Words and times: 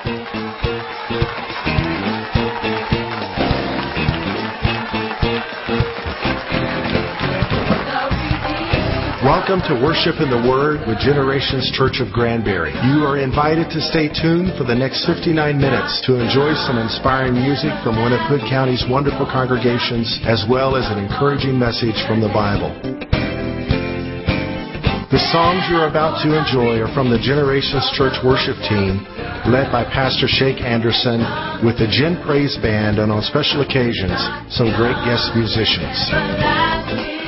Welcome 0.00 0.16
to 9.68 9.76
Worship 9.84 10.16
in 10.24 10.32
the 10.32 10.40
Word 10.48 10.88
with 10.88 10.96
Generations 11.04 11.68
Church 11.76 12.00
of 12.00 12.08
Granbury. 12.16 12.72
You 12.72 13.04
are 13.04 13.20
invited 13.20 13.68
to 13.76 13.80
stay 13.92 14.08
tuned 14.08 14.56
for 14.56 14.64
the 14.64 14.72
next 14.74 15.04
59 15.04 15.36
minutes 15.60 16.00
to 16.08 16.16
enjoy 16.16 16.54
some 16.64 16.78
inspiring 16.80 17.34
music 17.34 17.76
from 17.84 18.00
one 18.00 18.16
of 18.16 18.20
Hood 18.24 18.40
County's 18.48 18.84
wonderful 18.88 19.28
congregations, 19.28 20.08
as 20.24 20.46
well 20.48 20.76
as 20.76 20.88
an 20.88 20.96
encouraging 20.96 21.58
message 21.58 22.00
from 22.08 22.24
the 22.24 22.32
Bible. 22.32 22.72
The 25.12 25.20
songs 25.34 25.66
you're 25.68 25.90
about 25.90 26.22
to 26.22 26.32
enjoy 26.38 26.80
are 26.80 26.94
from 26.94 27.10
the 27.10 27.18
Generations 27.18 27.82
Church 27.98 28.14
worship 28.24 28.56
team, 28.64 29.04
led 29.48 29.72
by 29.72 29.84
Pastor 29.84 30.26
Shake 30.28 30.60
Anderson, 30.60 31.20
with 31.64 31.78
the 31.78 31.88
Gen 31.88 32.20
Praise 32.26 32.58
Band, 32.60 32.98
and 32.98 33.12
on 33.12 33.22
special 33.22 33.62
occasions, 33.62 34.18
some 34.52 34.68
great 34.76 34.96
guest 35.04 35.32
musicians. 35.34 37.19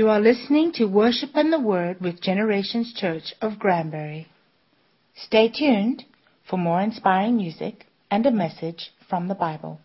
You 0.00 0.08
are 0.08 0.18
listening 0.18 0.72
to 0.76 0.86
Worship 0.86 1.32
and 1.34 1.52
the 1.52 1.60
Word 1.60 2.00
with 2.00 2.22
Generations 2.22 2.94
Church 2.94 3.34
of 3.42 3.58
Granbury. 3.58 4.28
Stay 5.14 5.50
tuned 5.50 6.06
for 6.48 6.56
more 6.56 6.80
inspiring 6.80 7.36
music 7.36 7.84
and 8.10 8.24
a 8.24 8.30
message 8.30 8.92
from 9.10 9.28
the 9.28 9.34
Bible. 9.34 9.78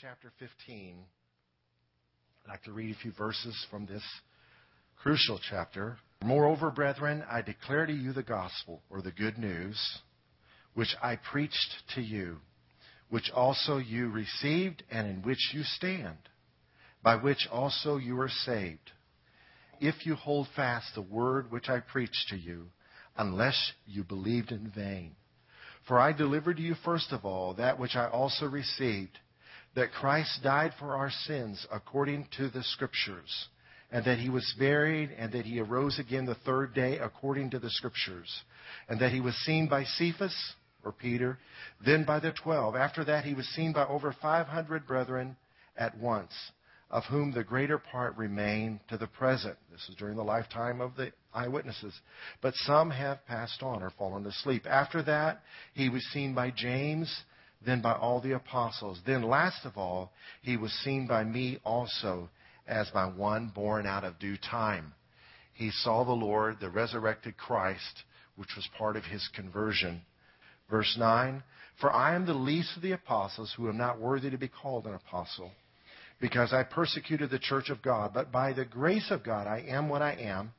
Chapter 0.00 0.30
15. 0.38 0.94
I'd 2.44 2.48
like 2.48 2.62
to 2.64 2.72
read 2.72 2.94
a 2.94 2.98
few 3.00 3.10
verses 3.18 3.66
from 3.68 3.84
this 3.84 4.02
crucial 4.96 5.40
chapter. 5.50 5.96
Moreover, 6.22 6.70
brethren, 6.70 7.24
I 7.28 7.42
declare 7.42 7.84
to 7.84 7.92
you 7.92 8.12
the 8.12 8.22
gospel, 8.22 8.80
or 8.90 9.02
the 9.02 9.10
good 9.10 9.38
news, 9.38 9.76
which 10.74 10.94
I 11.02 11.16
preached 11.16 11.82
to 11.96 12.00
you, 12.00 12.36
which 13.10 13.28
also 13.34 13.78
you 13.78 14.08
received, 14.08 14.84
and 14.88 15.08
in 15.08 15.22
which 15.22 15.50
you 15.52 15.64
stand, 15.64 16.18
by 17.02 17.16
which 17.16 17.48
also 17.50 17.96
you 17.96 18.20
are 18.20 18.28
saved, 18.28 18.92
if 19.80 20.06
you 20.06 20.14
hold 20.14 20.46
fast 20.54 20.94
the 20.94 21.02
word 21.02 21.50
which 21.50 21.68
I 21.68 21.80
preached 21.80 22.28
to 22.28 22.36
you, 22.36 22.66
unless 23.16 23.72
you 23.84 24.04
believed 24.04 24.52
in 24.52 24.70
vain. 24.72 25.16
For 25.88 25.98
I 25.98 26.12
delivered 26.12 26.58
to 26.58 26.62
you 26.62 26.76
first 26.84 27.10
of 27.10 27.24
all 27.24 27.54
that 27.54 27.80
which 27.80 27.96
I 27.96 28.06
also 28.06 28.46
received, 28.46 29.18
that 29.74 29.92
Christ 29.92 30.40
died 30.42 30.72
for 30.78 30.96
our 30.96 31.10
sins 31.10 31.66
according 31.70 32.28
to 32.36 32.48
the 32.48 32.62
Scriptures, 32.62 33.48
and 33.90 34.04
that 34.04 34.18
he 34.18 34.28
was 34.28 34.54
buried, 34.58 35.10
and 35.16 35.32
that 35.32 35.46
he 35.46 35.60
arose 35.60 35.98
again 35.98 36.26
the 36.26 36.34
third 36.34 36.74
day 36.74 36.98
according 36.98 37.50
to 37.50 37.58
the 37.58 37.70
Scriptures, 37.70 38.42
and 38.88 39.00
that 39.00 39.12
he 39.12 39.20
was 39.20 39.34
seen 39.36 39.68
by 39.68 39.84
Cephas, 39.84 40.54
or 40.84 40.92
Peter, 40.92 41.38
then 41.84 42.04
by 42.04 42.20
the 42.20 42.32
twelve. 42.32 42.76
After 42.76 43.04
that 43.04 43.24
he 43.24 43.34
was 43.34 43.46
seen 43.48 43.72
by 43.72 43.84
over 43.86 44.14
five 44.22 44.46
hundred 44.46 44.86
brethren 44.86 45.36
at 45.76 45.96
once 45.98 46.32
of 46.90 47.04
whom 47.04 47.32
the 47.32 47.44
greater 47.44 47.78
part 47.78 48.16
remain 48.16 48.80
to 48.88 48.96
the 48.96 49.06
present. 49.06 49.56
This 49.70 49.86
is 49.88 49.94
during 49.96 50.16
the 50.16 50.22
lifetime 50.22 50.80
of 50.80 50.96
the 50.96 51.12
eyewitnesses. 51.34 51.92
But 52.40 52.54
some 52.54 52.90
have 52.90 53.26
passed 53.26 53.62
on 53.62 53.82
or 53.82 53.90
fallen 53.90 54.24
asleep. 54.26 54.64
After 54.66 55.02
that, 55.02 55.42
he 55.74 55.90
was 55.90 56.02
seen 56.12 56.34
by 56.34 56.50
James, 56.50 57.14
then 57.64 57.80
by 57.80 57.92
all 57.92 58.20
the 58.20 58.32
apostles. 58.32 59.00
Then 59.06 59.22
last 59.22 59.64
of 59.64 59.76
all, 59.76 60.12
he 60.42 60.56
was 60.56 60.72
seen 60.72 61.06
by 61.06 61.24
me 61.24 61.58
also, 61.64 62.30
as 62.66 62.90
by 62.90 63.06
one 63.06 63.48
born 63.48 63.86
out 63.86 64.04
of 64.04 64.18
due 64.18 64.36
time. 64.36 64.94
He 65.54 65.70
saw 65.70 66.04
the 66.04 66.12
Lord, 66.12 66.60
the 66.60 66.70
resurrected 66.70 67.36
Christ, 67.36 68.04
which 68.36 68.54
was 68.54 68.68
part 68.78 68.96
of 68.96 69.04
his 69.04 69.28
conversion. 69.34 70.02
Verse 70.70 70.96
9, 70.98 71.42
For 71.80 71.92
I 71.92 72.14
am 72.14 72.26
the 72.26 72.34
least 72.34 72.76
of 72.76 72.82
the 72.82 72.92
apostles 72.92 73.52
who 73.56 73.68
am 73.68 73.76
not 73.76 74.00
worthy 74.00 74.30
to 74.30 74.38
be 74.38 74.48
called 74.48 74.86
an 74.86 74.94
apostle 74.94 75.50
because 76.20 76.52
I 76.52 76.62
persecuted 76.64 77.30
the 77.30 77.38
church 77.38 77.70
of 77.70 77.82
God. 77.82 78.12
But 78.12 78.32
by 78.32 78.52
the 78.52 78.64
grace 78.64 79.10
of 79.10 79.24
God 79.24 79.46
I 79.46 79.64
am 79.68 79.88
what 79.88 80.02
I 80.02 80.12
am, 80.12 80.52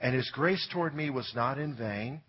and 0.00 0.14
his 0.14 0.30
grace 0.30 0.66
toward 0.72 0.94
me 0.94 1.10
was 1.10 1.30
not 1.34 1.58
in 1.58 1.76
vain. 1.76 2.20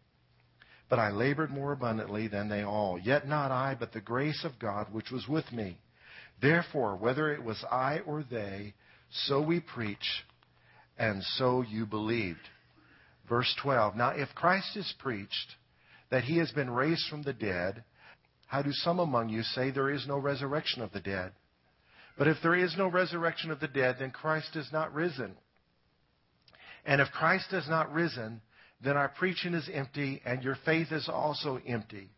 But 0.89 0.99
I 0.99 1.11
labored 1.11 1.49
more 1.49 1.71
abundantly 1.71 2.27
than 2.27 2.49
they 2.49 2.63
all. 2.63 2.99
Yet 2.99 3.27
not 3.27 3.51
I, 3.51 3.75
but 3.79 3.93
the 3.93 4.01
grace 4.01 4.43
of 4.43 4.59
God 4.59 4.87
which 4.91 5.11
was 5.11 5.27
with 5.27 5.51
me. 5.51 5.77
Therefore, 6.41 6.95
whether 6.95 7.33
it 7.33 7.43
was 7.43 7.63
I 7.71 7.99
or 7.99 8.23
they, 8.23 8.73
so 9.11 9.41
we 9.41 9.59
preach, 9.59 10.25
and 10.97 11.23
so 11.23 11.61
you 11.61 11.85
believed. 11.85 12.49
Verse 13.29 13.53
12. 13.61 13.95
Now 13.95 14.09
if 14.09 14.29
Christ 14.35 14.75
is 14.75 14.93
preached 14.99 15.55
that 16.09 16.23
he 16.23 16.37
has 16.37 16.51
been 16.51 16.69
raised 16.69 17.07
from 17.09 17.23
the 17.23 17.33
dead, 17.33 17.83
how 18.47 18.61
do 18.61 18.71
some 18.71 18.99
among 18.99 19.29
you 19.29 19.41
say 19.43 19.71
there 19.71 19.89
is 19.89 20.05
no 20.07 20.17
resurrection 20.17 20.81
of 20.81 20.91
the 20.91 20.99
dead? 20.99 21.31
But 22.17 22.27
if 22.27 22.37
there 22.43 22.55
is 22.55 22.75
no 22.77 22.87
resurrection 22.87 23.49
of 23.49 23.59
the 23.59 23.67
dead, 23.67 23.95
then 23.99 24.11
Christ 24.11 24.55
is 24.55 24.69
not 24.71 24.93
risen. 24.93 25.35
And 26.85 27.01
if 27.01 27.09
Christ 27.11 27.49
has 27.51 27.67
not 27.67 27.91
risen, 27.93 28.41
then 28.83 28.97
our 28.97 29.09
preaching 29.09 29.53
is 29.53 29.69
empty 29.73 30.21
and 30.25 30.43
your 30.43 30.57
faith 30.65 30.91
is 30.91 31.09
also 31.09 31.59
empty. 31.67 32.09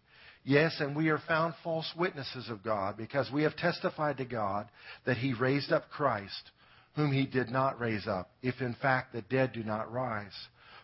Yes, 0.43 0.75
and 0.79 0.95
we 0.95 1.09
are 1.09 1.21
found 1.27 1.55
false 1.63 1.91
witnesses 1.97 2.49
of 2.49 2.63
God 2.63 2.97
because 2.97 3.31
we 3.33 3.43
have 3.43 3.55
testified 3.55 4.17
to 4.17 4.25
God 4.25 4.67
that 5.05 5.17
He 5.17 5.33
raised 5.33 5.71
up 5.71 5.89
Christ, 5.89 6.51
whom 6.95 7.11
He 7.11 7.25
did 7.25 7.49
not 7.49 7.79
raise 7.79 8.07
up, 8.07 8.29
if 8.43 8.61
in 8.61 8.75
fact 8.81 9.13
the 9.13 9.23
dead 9.23 9.53
do 9.53 9.63
not 9.63 9.91
rise. 9.91 10.35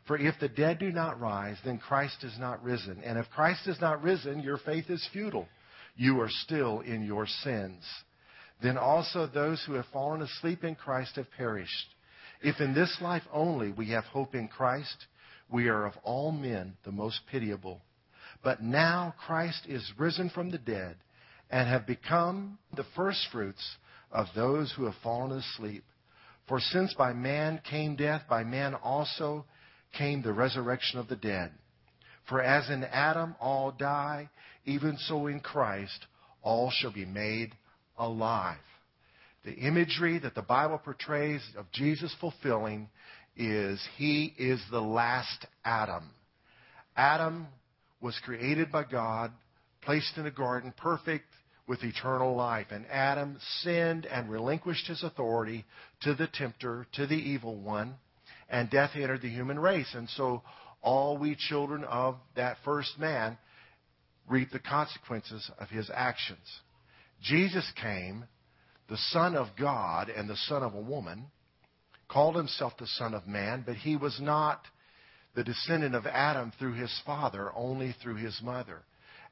For 0.07 0.17
if 0.17 0.35
the 0.39 0.49
dead 0.49 0.79
do 0.79 0.91
not 0.91 1.19
rise, 1.19 1.57
then 1.63 1.77
Christ 1.77 2.23
is 2.23 2.37
not 2.39 2.63
risen. 2.63 3.01
And 3.03 3.19
if 3.19 3.29
Christ 3.29 3.67
is 3.67 3.79
not 3.79 4.01
risen, 4.01 4.41
your 4.41 4.57
faith 4.57 4.89
is 4.89 5.07
futile. 5.13 5.47
You 5.95 6.19
are 6.21 6.29
still 6.29 6.79
in 6.79 7.03
your 7.03 7.27
sins 7.27 7.83
then 8.61 8.77
also 8.77 9.27
those 9.27 9.63
who 9.65 9.73
have 9.73 9.85
fallen 9.91 10.21
asleep 10.21 10.63
in 10.63 10.75
Christ 10.75 11.15
have 11.15 11.31
perished. 11.37 11.95
If 12.41 12.59
in 12.59 12.73
this 12.73 12.95
life 13.01 13.23
only 13.31 13.71
we 13.71 13.89
have 13.91 14.03
hope 14.05 14.35
in 14.35 14.47
Christ, 14.47 15.05
we 15.51 15.67
are 15.67 15.85
of 15.85 15.93
all 16.03 16.31
men 16.31 16.73
the 16.83 16.91
most 16.91 17.21
pitiable. 17.29 17.81
But 18.43 18.63
now 18.63 19.13
Christ 19.25 19.65
is 19.67 19.91
risen 19.97 20.29
from 20.29 20.49
the 20.49 20.57
dead 20.57 20.95
and 21.49 21.67
have 21.67 21.85
become 21.85 22.57
the 22.75 22.85
firstfruits 22.95 23.75
of 24.11 24.27
those 24.35 24.73
who 24.75 24.85
have 24.85 24.95
fallen 25.03 25.37
asleep. 25.37 25.83
For 26.47 26.59
since 26.59 26.93
by 26.93 27.13
man 27.13 27.61
came 27.69 27.95
death, 27.95 28.23
by 28.29 28.43
man 28.43 28.73
also 28.75 29.45
came 29.97 30.21
the 30.21 30.33
resurrection 30.33 30.99
of 30.99 31.07
the 31.07 31.15
dead. 31.15 31.51
For 32.29 32.41
as 32.41 32.69
in 32.69 32.83
Adam 32.83 33.35
all 33.39 33.71
die, 33.71 34.29
even 34.65 34.97
so 34.97 35.27
in 35.27 35.39
Christ 35.39 36.05
all 36.41 36.71
shall 36.71 36.93
be 36.93 37.05
made 37.05 37.53
alive. 37.97 38.57
The 39.43 39.53
imagery 39.53 40.19
that 40.19 40.35
the 40.35 40.41
Bible 40.41 40.77
portrays 40.77 41.41
of 41.57 41.71
Jesus 41.71 42.15
fulfilling 42.19 42.89
is 43.35 43.81
he 43.97 44.33
is 44.37 44.61
the 44.71 44.81
last 44.81 45.45
Adam. 45.63 46.09
Adam 46.95 47.47
was 48.01 48.19
created 48.23 48.71
by 48.71 48.83
God, 48.83 49.31
placed 49.81 50.17
in 50.17 50.25
a 50.25 50.31
garden, 50.31 50.73
perfect 50.75 51.25
with 51.67 51.83
eternal 51.83 52.35
life. 52.35 52.67
And 52.71 52.85
Adam 52.87 53.37
sinned 53.61 54.05
and 54.05 54.29
relinquished 54.29 54.87
his 54.87 55.03
authority 55.03 55.65
to 56.01 56.13
the 56.13 56.27
tempter, 56.27 56.85
to 56.93 57.07
the 57.07 57.15
evil 57.15 57.55
one, 57.55 57.95
and 58.49 58.69
death 58.69 58.91
entered 58.95 59.21
the 59.21 59.29
human 59.29 59.59
race. 59.59 59.93
And 59.93 60.09
so 60.09 60.41
all 60.81 61.17
we 61.17 61.35
children 61.35 61.83
of 61.85 62.17
that 62.35 62.57
first 62.65 62.99
man 62.99 63.37
reap 64.27 64.51
the 64.51 64.59
consequences 64.59 65.49
of 65.59 65.69
his 65.69 65.89
actions. 65.93 66.39
Jesus 67.21 67.71
came, 67.81 68.25
the 68.89 68.97
Son 69.11 69.35
of 69.35 69.47
God 69.57 70.09
and 70.09 70.29
the 70.29 70.37
Son 70.47 70.63
of 70.63 70.73
a 70.73 70.81
woman, 70.81 71.27
called 72.11 72.35
himself 72.35 72.73
the 72.77 72.87
Son 72.87 73.13
of 73.13 73.27
Man, 73.27 73.63
but 73.65 73.75
he 73.75 73.95
was 73.95 74.19
not 74.19 74.61
the 75.35 75.43
descendant 75.43 75.95
of 75.95 76.05
Adam 76.05 76.51
through 76.59 76.73
his 76.73 77.01
father, 77.05 77.51
only 77.55 77.95
through 78.01 78.15
his 78.15 78.39
mother. 78.43 78.81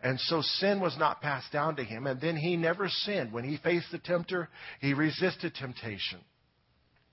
And 0.02 0.20
so 0.20 0.42
sin 0.42 0.80
was 0.80 0.98
not 0.98 1.22
passed 1.22 1.52
down 1.52 1.76
to 1.76 1.84
him, 1.84 2.08
and 2.08 2.22
then 2.22 2.38
he 2.38 2.56
never 2.56 2.88
sinned. 2.88 3.34
When 3.34 3.44
he 3.44 3.58
faced 3.58 3.92
the 3.92 4.00
tempter, 4.00 4.48
he 4.80 4.94
resisted 4.94 5.54
temptation. 5.54 6.20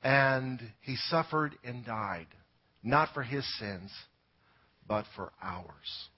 And 0.04 0.60
he 0.82 0.94
suffered 1.08 1.56
and 1.64 1.84
died, 1.84 2.28
not 2.84 3.12
for 3.12 3.24
his 3.24 3.44
sins, 3.58 3.90
but 4.86 5.04
for 5.16 5.32
ours. 5.42 6.08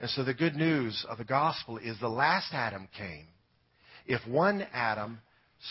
And 0.00 0.08
so 0.10 0.22
the 0.22 0.32
good 0.32 0.54
news 0.54 1.04
of 1.08 1.18
the 1.18 1.24
gospel 1.24 1.78
is 1.78 1.98
the 1.98 2.08
last 2.08 2.54
Adam 2.54 2.88
came 2.96 3.26
if 4.06 4.26
one 4.26 4.66
Adam 4.72 5.20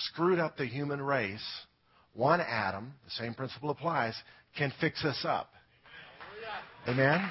screwed 0.05 0.39
up 0.39 0.55
the 0.55 0.65
human 0.65 1.01
race, 1.01 1.45
one 2.13 2.41
Adam, 2.41 2.93
the 3.05 3.11
same 3.11 3.33
principle 3.33 3.69
applies, 3.69 4.15
can 4.57 4.73
fix 4.81 5.03
us 5.05 5.23
up. 5.27 5.49
Amen? 6.87 7.29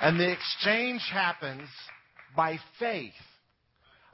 And 0.00 0.18
the 0.18 0.30
exchange 0.30 1.02
happens 1.12 1.68
by 2.36 2.58
faith. 2.78 3.12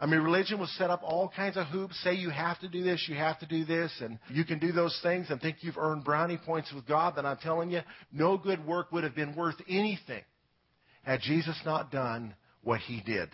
I 0.01 0.07
mean, 0.07 0.21
religion 0.21 0.59
was 0.59 0.71
set 0.77 0.91
up 0.91 1.03
all 1.03 1.33
kinds 1.35 1.57
of 1.57 1.67
hoops. 1.67 1.99
Say 2.03 2.15
you 2.15 2.31
have 2.31 2.59
to 2.61 2.69
do 2.69 2.83
this, 2.83 3.07
you 3.09 3.15
have 3.15 3.39
to 3.41 3.47
do 3.47 3.65
this, 3.65 3.93
and 4.01 4.19
you 4.29 4.45
can 4.45 4.59
do 4.59 4.73
those 4.73 4.99
things 5.03 5.31
and 5.31 5.41
think 5.41 5.59
you've 5.61 5.79
earned 5.79 6.05
brownie 6.05 6.39
points 6.39 6.73
with 6.73 6.87
God. 6.87 7.15
Then 7.17 7.27
I'm 7.27 7.37
telling 7.37 7.71
you, 7.71 7.81
no 8.13 8.37
good 8.37 8.67
work 8.67 8.93
would 8.93 9.05
have 9.05 9.15
been 9.15 9.37
worth 9.37 9.57
anything 9.69 10.23
had 11.05 11.21
Jesus 11.21 11.59
not 11.65 11.93
done 11.93 12.35
what 12.63 12.81
he 12.81 13.03
did. 13.03 13.29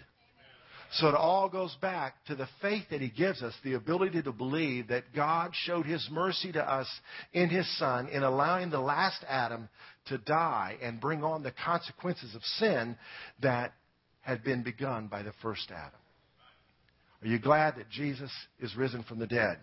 So 0.94 1.08
it 1.08 1.14
all 1.14 1.48
goes 1.48 1.76
back 1.80 2.24
to 2.26 2.34
the 2.34 2.48
faith 2.60 2.84
that 2.90 3.00
He 3.00 3.10
gives 3.10 3.42
us, 3.42 3.54
the 3.62 3.74
ability 3.74 4.22
to 4.22 4.32
believe 4.32 4.88
that 4.88 5.14
God 5.14 5.52
showed 5.54 5.86
His 5.86 6.06
mercy 6.10 6.50
to 6.52 6.62
us 6.62 6.88
in 7.32 7.48
His 7.48 7.78
Son 7.78 8.08
in 8.08 8.24
allowing 8.24 8.70
the 8.70 8.80
last 8.80 9.24
Adam 9.28 9.68
to 10.06 10.18
die 10.18 10.76
and 10.82 11.00
bring 11.00 11.22
on 11.22 11.44
the 11.44 11.52
consequences 11.64 12.34
of 12.34 12.42
sin 12.42 12.96
that 13.40 13.72
had 14.22 14.42
been 14.42 14.64
begun 14.64 15.06
by 15.06 15.22
the 15.22 15.32
first 15.40 15.70
Adam. 15.70 16.00
Are 17.22 17.28
you 17.28 17.38
glad 17.38 17.76
that 17.76 17.88
Jesus 17.90 18.30
is 18.58 18.74
risen 18.74 19.04
from 19.04 19.20
the 19.20 19.26
dead? 19.26 19.58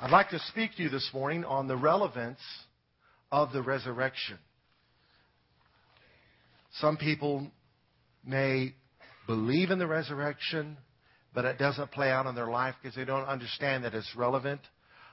I'd 0.00 0.10
like 0.10 0.28
to 0.30 0.38
speak 0.50 0.76
to 0.76 0.82
you 0.82 0.90
this 0.90 1.08
morning 1.14 1.44
on 1.46 1.68
the 1.68 1.76
relevance 1.76 2.40
of 3.32 3.52
the 3.52 3.62
resurrection. 3.62 4.36
Some 6.80 6.98
people 6.98 7.50
may 8.26 8.74
believe 9.26 9.70
in 9.70 9.78
the 9.78 9.86
resurrection, 9.86 10.76
but 11.34 11.44
it 11.44 11.58
doesn't 11.58 11.90
play 11.92 12.10
out 12.10 12.26
in 12.26 12.34
their 12.34 12.48
life 12.48 12.74
because 12.80 12.96
they 12.96 13.04
don't 13.04 13.26
understand 13.26 13.84
that 13.84 13.94
it's 13.94 14.14
relevant. 14.16 14.60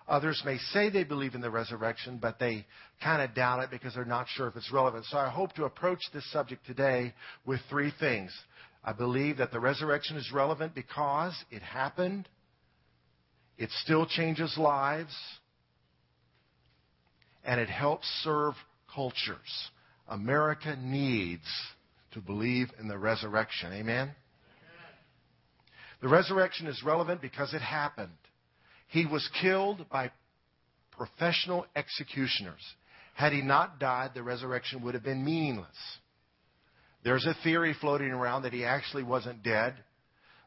Others 0.07 0.41
may 0.45 0.57
say 0.57 0.89
they 0.89 1.03
believe 1.03 1.33
in 1.33 1.41
the 1.41 1.49
resurrection, 1.49 2.17
but 2.21 2.37
they 2.39 2.65
kind 3.01 3.21
of 3.21 3.33
doubt 3.35 3.63
it 3.63 3.71
because 3.71 3.93
they're 3.93 4.03
not 4.03 4.27
sure 4.27 4.47
if 4.47 4.55
it's 4.55 4.71
relevant. 4.71 5.05
So 5.05 5.17
I 5.17 5.29
hope 5.29 5.53
to 5.53 5.65
approach 5.65 5.99
this 6.13 6.29
subject 6.31 6.65
today 6.65 7.13
with 7.45 7.61
three 7.69 7.91
things. 7.99 8.31
I 8.83 8.91
believe 8.91 9.37
that 9.37 9.51
the 9.51 9.61
resurrection 9.61 10.17
is 10.17 10.29
relevant 10.33 10.75
because 10.75 11.33
it 11.51 11.61
happened. 11.61 12.27
It 13.57 13.69
still 13.83 14.05
changes 14.05 14.57
lives. 14.57 15.15
And 17.45 17.61
it 17.61 17.69
helps 17.69 18.07
serve 18.23 18.55
cultures. 18.93 19.37
America 20.09 20.77
needs 20.81 21.47
to 22.13 22.21
believe 22.21 22.71
in 22.79 22.87
the 22.87 22.97
resurrection. 22.97 23.73
Amen? 23.73 24.11
The 26.01 26.09
resurrection 26.09 26.67
is 26.67 26.81
relevant 26.83 27.21
because 27.21 27.53
it 27.53 27.61
happened. 27.61 28.11
He 28.87 29.05
was 29.05 29.27
killed 29.41 29.85
by 29.89 30.11
professional 30.91 31.65
executioners. 31.75 32.61
Had 33.15 33.31
he 33.31 33.41
not 33.41 33.79
died, 33.79 34.11
the 34.13 34.23
resurrection 34.23 34.83
would 34.83 34.95
have 34.95 35.03
been 35.03 35.23
meaningless. 35.23 35.77
There's 37.03 37.25
a 37.25 37.35
theory 37.43 37.75
floating 37.79 38.11
around 38.11 38.43
that 38.43 38.53
he 38.53 38.65
actually 38.65 39.03
wasn't 39.03 39.43
dead, 39.43 39.75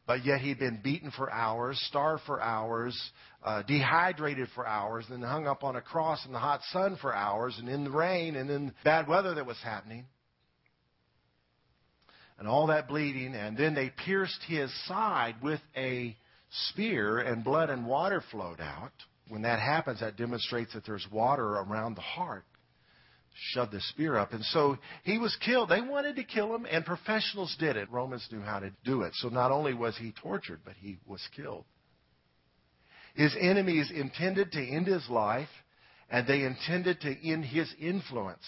but 0.05 0.25
yet 0.25 0.41
he'd 0.41 0.59
been 0.59 0.79
beaten 0.83 1.11
for 1.11 1.31
hours, 1.31 1.79
starved 1.87 2.23
for 2.25 2.41
hours, 2.41 2.97
uh, 3.43 3.61
dehydrated 3.63 4.47
for 4.55 4.65
hours, 4.65 5.05
then 5.09 5.21
hung 5.21 5.47
up 5.47 5.63
on 5.63 5.75
a 5.75 5.81
cross 5.81 6.25
in 6.25 6.31
the 6.31 6.39
hot 6.39 6.61
sun 6.71 6.97
for 7.01 7.13
hours, 7.13 7.55
and 7.59 7.67
in 7.67 7.83
the 7.83 7.91
rain, 7.91 8.35
and 8.35 8.49
in 8.49 8.73
bad 8.83 9.07
weather 9.07 9.33
that 9.35 9.45
was 9.45 9.57
happening. 9.63 10.05
And 12.39 12.47
all 12.47 12.67
that 12.67 12.87
bleeding, 12.87 13.33
and 13.33 13.57
then 13.57 13.73
they 13.73 13.89
pierced 13.89 14.41
his 14.47 14.71
side 14.85 15.35
with 15.41 15.59
a 15.75 16.15
spear, 16.69 17.19
and 17.19 17.43
blood 17.43 17.69
and 17.69 17.85
water 17.85 18.23
flowed 18.31 18.61
out. 18.61 18.91
When 19.27 19.41
that 19.41 19.59
happens, 19.59 19.99
that 19.99 20.17
demonstrates 20.17 20.73
that 20.73 20.85
there's 20.85 21.05
water 21.11 21.45
around 21.45 21.95
the 21.95 22.01
heart 22.01 22.45
shoved 23.51 23.71
the 23.71 23.81
spear 23.81 24.17
up. 24.17 24.33
And 24.33 24.43
so 24.45 24.77
he 25.03 25.17
was 25.17 25.35
killed. 25.43 25.69
They 25.69 25.81
wanted 25.81 26.15
to 26.15 26.23
kill 26.23 26.53
him, 26.55 26.65
and 26.69 26.85
professionals 26.85 27.55
did 27.59 27.77
it. 27.77 27.91
Romans 27.91 28.27
knew 28.31 28.41
how 28.41 28.59
to 28.59 28.71
do 28.83 29.03
it. 29.03 29.13
So 29.15 29.29
not 29.29 29.51
only 29.51 29.73
was 29.73 29.97
he 29.97 30.11
tortured, 30.11 30.61
but 30.65 30.73
he 30.79 30.97
was 31.05 31.21
killed. 31.35 31.65
His 33.15 33.35
enemies 33.39 33.91
intended 33.93 34.51
to 34.51 34.63
end 34.63 34.87
his 34.87 35.07
life, 35.09 35.49
and 36.09 36.25
they 36.27 36.43
intended 36.43 37.01
to 37.01 37.29
end 37.29 37.45
his 37.45 37.73
influence. 37.79 38.43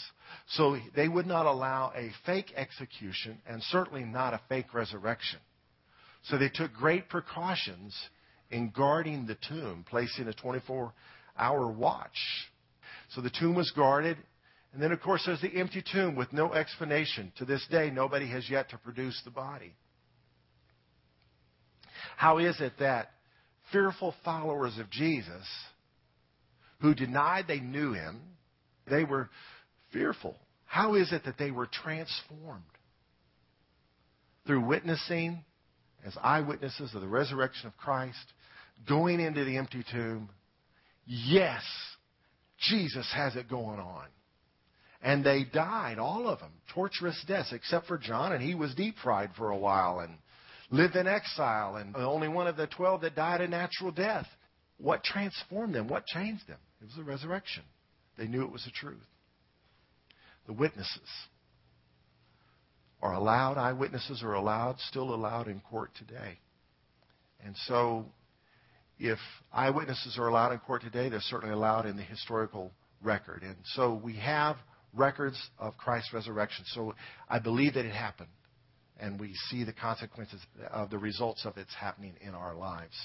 So 0.49 0.77
they 0.95 1.07
would 1.07 1.25
not 1.25 1.45
allow 1.45 1.91
a 1.95 2.11
fake 2.25 2.53
execution, 2.55 3.39
and 3.47 3.61
certainly 3.63 4.03
not 4.03 4.33
a 4.33 4.41
fake 4.47 4.73
resurrection. 4.73 5.39
So 6.23 6.37
they 6.37 6.49
took 6.49 6.73
great 6.73 7.09
precautions 7.09 7.95
in 8.51 8.71
guarding 8.75 9.25
the 9.25 9.37
tomb, 9.47 9.85
placing 9.89 10.27
a 10.27 10.33
24 10.33 10.93
hour 11.37 11.71
watch. 11.71 12.17
So 13.09 13.21
the 13.21 13.31
tomb 13.31 13.55
was 13.55 13.71
guarded, 13.71 14.17
and 14.73 14.81
then, 14.81 14.91
of 14.91 15.01
course, 15.01 15.23
there's 15.25 15.41
the 15.41 15.55
empty 15.55 15.83
tomb 15.91 16.15
with 16.15 16.31
no 16.31 16.53
explanation. 16.53 17.31
To 17.37 17.45
this 17.45 17.65
day, 17.71 17.89
nobody 17.89 18.29
has 18.29 18.49
yet 18.49 18.69
to 18.69 18.77
produce 18.77 19.19
the 19.25 19.31
body. 19.31 19.73
How 22.17 22.37
is 22.37 22.59
it 22.59 22.73
that 22.79 23.09
fearful 23.71 24.13
followers 24.23 24.77
of 24.77 24.89
Jesus, 24.89 25.45
who 26.81 26.93
denied 26.93 27.45
they 27.47 27.59
knew 27.59 27.93
him, 27.93 28.21
they 28.89 29.03
were 29.03 29.29
fearful? 29.91 30.35
How 30.65 30.95
is 30.95 31.11
it 31.11 31.25
that 31.25 31.37
they 31.37 31.51
were 31.51 31.67
transformed? 31.67 32.63
Through 34.45 34.65
witnessing 34.65 35.43
as 36.05 36.15
eyewitnesses 36.21 36.95
of 36.95 37.01
the 37.01 37.07
resurrection 37.07 37.67
of 37.67 37.77
Christ, 37.77 38.33
going 38.87 39.19
into 39.19 39.43
the 39.43 39.57
empty 39.57 39.83
tomb. 39.91 40.29
Yes, 41.05 41.63
Jesus 42.69 43.11
has 43.13 43.35
it 43.35 43.49
going 43.49 43.79
on. 43.79 44.05
And 45.01 45.23
they 45.23 45.43
died, 45.43 45.97
all 45.97 46.27
of 46.27 46.39
them, 46.39 46.51
torturous 46.73 47.21
deaths, 47.27 47.53
except 47.53 47.87
for 47.87 47.97
John, 47.97 48.33
and 48.33 48.43
he 48.43 48.55
was 48.55 48.75
deep 48.75 48.95
fried 49.01 49.31
for 49.37 49.49
a 49.49 49.57
while 49.57 49.99
and 49.99 50.17
lived 50.71 50.95
in 50.95 51.07
exile, 51.07 51.77
and 51.77 51.95
only 51.95 52.27
one 52.27 52.47
of 52.47 52.57
the 52.57 52.67
twelve 52.67 53.01
that 53.01 53.15
died 53.15 53.41
a 53.41 53.47
natural 53.47 53.91
death. 53.91 54.27
What 54.77 55.03
transformed 55.03 55.73
them? 55.73 55.87
What 55.87 56.05
changed 56.05 56.47
them? 56.47 56.59
It 56.81 56.85
was 56.85 56.95
the 56.95 57.03
resurrection. 57.03 57.63
They 58.17 58.27
knew 58.27 58.43
it 58.43 58.51
was 58.51 58.63
the 58.65 58.71
truth. 58.71 59.05
The 60.47 60.53
witnesses 60.53 61.09
are 63.01 63.13
allowed, 63.13 63.57
eyewitnesses 63.57 64.23
are 64.23 64.33
allowed, 64.33 64.79
still 64.79 65.13
allowed 65.13 65.47
in 65.47 65.61
court 65.61 65.91
today. 65.97 66.39
And 67.43 67.55
so, 67.67 68.05
if 68.97 69.19
eyewitnesses 69.53 70.17
are 70.17 70.27
allowed 70.27 70.51
in 70.51 70.59
court 70.59 70.81
today, 70.81 71.07
they're 71.07 71.21
certainly 71.21 71.53
allowed 71.53 71.85
in 71.85 71.95
the 71.95 72.03
historical 72.03 72.71
record. 73.01 73.43
And 73.43 73.55
so 73.75 73.99
we 74.03 74.17
have 74.17 74.57
records 74.93 75.39
of 75.57 75.77
Christ's 75.77 76.13
resurrection. 76.13 76.65
So 76.73 76.93
I 77.29 77.39
believe 77.39 77.75
that 77.75 77.85
it 77.85 77.93
happened. 77.93 78.29
And 78.99 79.17
we 79.17 79.33
see 79.49 79.63
the 79.63 79.71
consequences 79.71 80.41
of 80.71 80.89
the 80.89 80.97
results 80.97 81.45
of 81.45 81.57
its 81.57 81.73
happening 81.73 82.15
in 82.19 82.35
our 82.35 82.53
lives. 82.53 82.95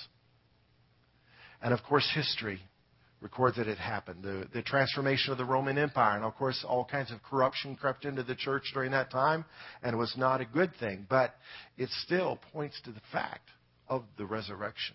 And 1.62 1.72
of 1.72 1.84
course, 1.84 2.10
history 2.12 2.60
records 3.24 3.56
that 3.56 3.66
it 3.66 3.78
happened. 3.78 4.22
The, 4.22 4.46
the 4.52 4.62
transformation 4.62 5.32
of 5.32 5.38
the 5.38 5.46
Roman 5.46 5.78
Empire. 5.78 6.16
And 6.16 6.24
of 6.24 6.36
course, 6.36 6.62
all 6.68 6.84
kinds 6.84 7.10
of 7.10 7.22
corruption 7.22 7.74
crept 7.74 8.04
into 8.04 8.22
the 8.22 8.36
church 8.36 8.64
during 8.74 8.92
that 8.92 9.10
time, 9.10 9.46
and 9.82 9.94
it 9.94 9.96
was 9.96 10.14
not 10.16 10.42
a 10.42 10.44
good 10.44 10.70
thing. 10.78 11.06
But 11.08 11.34
it 11.78 11.88
still 12.04 12.38
points 12.52 12.78
to 12.84 12.92
the 12.92 13.00
fact 13.10 13.48
of 13.88 14.04
the 14.18 14.26
resurrection. 14.26 14.94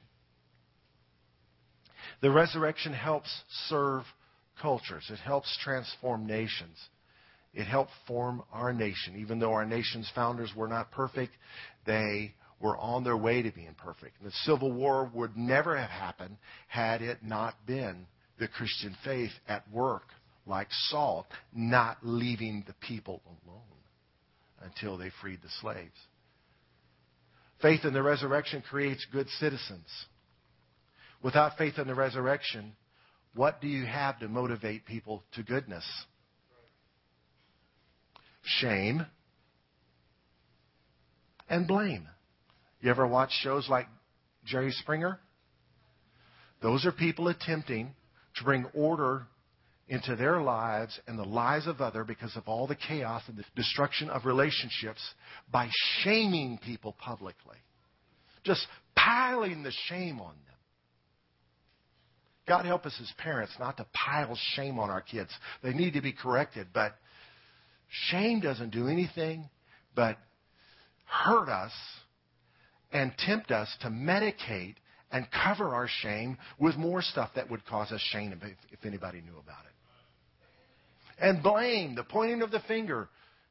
The 2.22 2.30
resurrection 2.30 2.94
helps 2.94 3.30
serve 3.68 4.04
cultures. 4.62 5.10
It 5.12 5.20
helps 5.20 5.58
transform 5.64 6.28
nations. 6.28 6.78
It 7.54 7.66
helped 7.66 7.92
form 8.08 8.44
our 8.54 8.72
nation. 8.72 9.16
Even 9.18 9.40
though 9.40 9.54
our 9.54 9.66
nation's 9.66 10.10
founders 10.14 10.52
were 10.56 10.68
not 10.68 10.92
perfect, 10.92 11.34
they 11.88 12.36
were 12.62 12.78
on 12.78 13.04
their 13.04 13.18
way 13.18 13.42
to 13.42 13.52
being 13.52 13.76
perfect. 13.76 14.20
And 14.20 14.30
the 14.30 14.36
Civil 14.44 14.72
War 14.72 15.10
would 15.16 15.36
never 15.36 15.76
have 15.76 15.90
happened 15.90 16.38
had 16.68 17.02
it 17.02 17.24
not 17.24 17.56
been 17.66 18.06
the 18.40 18.48
Christian 18.48 18.96
faith 19.04 19.32
at 19.48 19.70
work, 19.72 20.08
like 20.46 20.68
Saul, 20.90 21.28
not 21.54 21.98
leaving 22.02 22.64
the 22.66 22.74
people 22.74 23.22
alone 23.26 23.62
until 24.62 24.98
they 24.98 25.12
freed 25.22 25.42
the 25.42 25.50
slaves. 25.62 25.92
Faith 27.62 27.84
in 27.84 27.94
the 27.94 28.02
resurrection 28.02 28.64
creates 28.68 29.06
good 29.12 29.28
citizens. 29.40 29.88
Without 31.22 31.58
faith 31.58 31.78
in 31.78 31.88
the 31.88 31.96
resurrection, 31.96 32.74
what 33.36 33.60
do 33.60 33.68
you 33.68 33.86
have 33.86 34.20
to 34.20 34.28
motivate 34.28 34.86
people 34.86 35.24
to 35.34 35.44
goodness? 35.44 35.86
Shame 38.44 39.06
and 41.50 41.68
blame. 41.68 42.08
You 42.82 42.90
ever 42.90 43.06
watch 43.06 43.32
shows 43.44 43.68
like 43.68 43.88
Jerry 44.46 44.72
Springer? 44.72 45.20
Those 46.62 46.86
are 46.86 46.92
people 46.92 47.28
attempting 47.28 47.94
to 48.40 48.44
bring 48.44 48.66
order 48.74 49.28
into 49.88 50.16
their 50.16 50.42
lives 50.42 51.00
and 51.08 51.18
the 51.18 51.24
lives 51.24 51.68
of 51.68 51.82
others 51.82 52.06
because 52.08 52.36
of 52.36 52.48
all 52.48 52.68
the 52.68 52.76
chaos 52.76 53.24
and 53.28 53.38
the 53.38 53.44
destruction 53.56 54.10
of 54.10 54.26
relationships 54.26 55.02
by 55.52 55.70
shaming 56.04 56.60
people 56.64 56.96
publicly. 57.00 57.58
Just 58.44 58.66
piling 58.96 59.64
the 59.64 59.74
shame 59.88 60.20
on 60.20 60.34
them. 60.34 60.56
God 62.48 62.66
help 62.66 62.86
us 62.86 62.96
as 63.02 63.12
parents 63.18 63.54
not 63.60 63.78
to 63.78 63.86
pile 63.94 64.38
shame 64.56 64.80
on 64.80 64.90
our 64.90 65.02
kids. 65.02 65.30
They 65.64 65.74
need 65.74 65.94
to 65.94 66.02
be 66.02 66.14
corrected, 66.14 66.68
but 66.74 66.94
shame 68.10 68.40
doesn't 68.40 68.72
do 68.72 68.88
anything 68.88 69.50
but 69.96 70.18
hurt 71.06 71.50
us 71.50 71.72
and 72.92 73.12
tempt 73.18 73.52
us 73.52 73.70
to 73.82 73.90
medicate 73.90 74.76
and 75.12 75.26
cover 75.32 75.74
our 75.74 75.88
shame 76.02 76.38
with 76.60 76.76
more 76.78 77.02
stuff 77.02 77.32
that 77.36 77.50
would 77.50 77.66
cause 77.66 77.92
us 77.92 78.02
shame 78.12 78.32
if, 78.34 78.44
if 78.72 78.86
anybody 78.86 79.22
knew 79.22 79.38
about 79.38 79.66
it. 79.66 81.22
And 81.22 81.44
blame, 81.44 81.96
the 81.96 82.04
pointing 82.04 82.42
of 82.42 82.52
the 82.52 82.62
finger. 82.68 83.10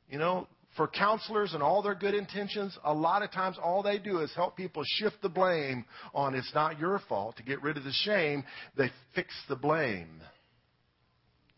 You 0.09 0.19
know, 0.19 0.47
for 0.77 0.89
counselors 0.89 1.55
and 1.55 1.63
all 1.63 1.83
their 1.83 1.95
good 1.95 2.15
intentions, 2.15 2.79
a 2.85 2.95
lot 2.95 3.23
of 3.23 3.31
times 3.31 3.57
all 3.63 3.83
they 3.83 3.99
do 3.99 4.21
is 4.21 4.33
help 4.35 4.57
people 4.57 4.83
shift 4.87 5.17
the 5.23 5.29
blame 5.29 5.85
on 6.15 6.35
it's 6.35 6.53
not 6.55 6.79
your 6.79 7.01
fault 7.09 7.37
to 7.37 7.43
get 7.43 7.63
rid 7.63 7.77
of 7.77 7.85
the 7.85 7.93
shame. 7.93 8.45
They 8.77 8.91
fix 9.15 9.35
the 9.49 9.57
blame. 9.57 10.21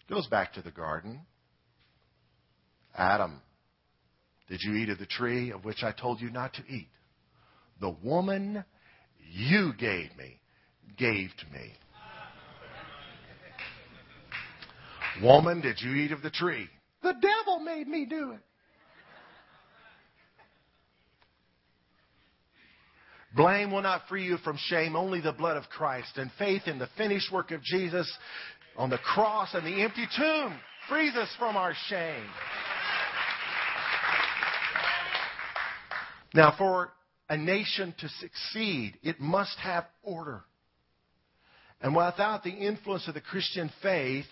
Goes 0.09 0.27
back 0.27 0.55
to 0.55 0.63
the 0.63 0.73
garden. 0.73 1.21
Adam, 2.97 3.41
did 4.49 4.61
you 4.63 4.75
eat 4.75 4.89
of 4.89 4.99
the 4.99 5.07
tree 5.07 5.53
of 5.53 5.65
which 5.65 5.85
I 5.85 5.93
told 5.93 6.21
you 6.21 6.31
not 6.31 6.55
to 6.55 6.63
eat? 6.69 6.89
The 7.81 7.95
woman 8.03 8.65
you 9.31 9.73
gave 9.79 10.17
me 10.17 10.41
gave 11.01 11.31
to 11.39 11.47
me. 11.53 11.73
Woman, 15.23 15.61
did 15.61 15.81
you 15.81 15.95
eat 15.95 16.13
of 16.13 16.23
the 16.23 16.31
tree? 16.31 16.69
The 17.03 17.15
devil 17.15 17.61
made 17.61 17.89
me 17.89 18.05
do 18.05 18.33
it. 18.33 18.41
Blame 23.35 23.71
will 23.71 23.83
not 23.83 24.09
free 24.09 24.25
you 24.25 24.39
from 24.39 24.59
shame, 24.59 24.97
only 24.97 25.21
the 25.21 25.33
blood 25.33 25.57
of 25.57 25.65
Christ 25.71 26.17
and 26.17 26.31
faith 26.39 26.63
in 26.67 26.79
the 26.79 26.89
finished 26.97 27.33
work 27.33 27.53
of 27.53 27.63
Jesus 27.63 28.11
on 28.77 28.91
the 28.91 28.99
cross 28.99 29.55
and 29.55 29.65
the 29.65 29.83
empty 29.83 30.07
tomb 30.17 30.59
frees 30.89 31.15
us 31.15 31.29
from 31.39 31.57
our 31.57 31.73
shame. 31.89 32.27
Now, 36.35 36.55
for 36.59 36.93
a 37.31 37.37
nation 37.37 37.95
to 38.01 38.09
succeed, 38.09 38.99
it 39.05 39.21
must 39.21 39.57
have 39.61 39.87
order. 40.03 40.43
And 41.81 41.95
without 41.95 42.43
the 42.43 42.51
influence 42.51 43.07
of 43.07 43.15
the 43.15 43.21
Christian 43.21 43.71
faith, 43.83 44.27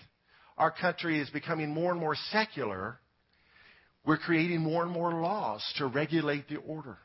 our 0.59 0.73
country 0.73 1.21
is 1.21 1.31
becoming 1.31 1.73
more 1.73 1.93
and 1.93 2.01
more 2.01 2.17
secular. 2.33 2.99
We're 4.05 4.19
creating 4.19 4.61
more 4.61 4.83
and 4.83 4.91
more 4.91 5.13
laws 5.23 5.63
to 5.77 5.87
regulate 5.87 6.49
the 6.49 6.57
order. 6.57 6.99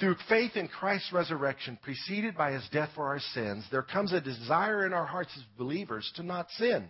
Through 0.00 0.16
faith 0.30 0.52
in 0.56 0.68
Christ's 0.68 1.12
resurrection, 1.12 1.78
preceded 1.82 2.34
by 2.34 2.52
his 2.52 2.66
death 2.72 2.90
for 2.94 3.06
our 3.08 3.20
sins, 3.34 3.66
there 3.70 3.82
comes 3.82 4.14
a 4.14 4.20
desire 4.20 4.86
in 4.86 4.94
our 4.94 5.06
hearts 5.06 5.32
as 5.36 5.42
believers 5.58 6.10
to 6.16 6.22
not 6.22 6.48
sin, 6.52 6.88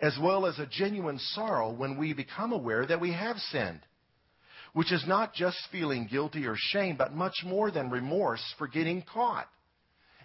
as 0.00 0.16
well 0.22 0.46
as 0.46 0.58
a 0.58 0.66
genuine 0.66 1.18
sorrow 1.18 1.70
when 1.70 1.98
we 1.98 2.14
become 2.14 2.52
aware 2.52 2.86
that 2.86 3.00
we 3.00 3.12
have 3.12 3.36
sinned, 3.36 3.80
which 4.72 4.92
is 4.92 5.04
not 5.06 5.34
just 5.34 5.56
feeling 5.70 6.08
guilty 6.10 6.46
or 6.46 6.54
shame, 6.56 6.96
but 6.96 7.12
much 7.12 7.42
more 7.44 7.70
than 7.70 7.90
remorse 7.90 8.42
for 8.58 8.66
getting 8.66 9.02
caught. 9.02 9.48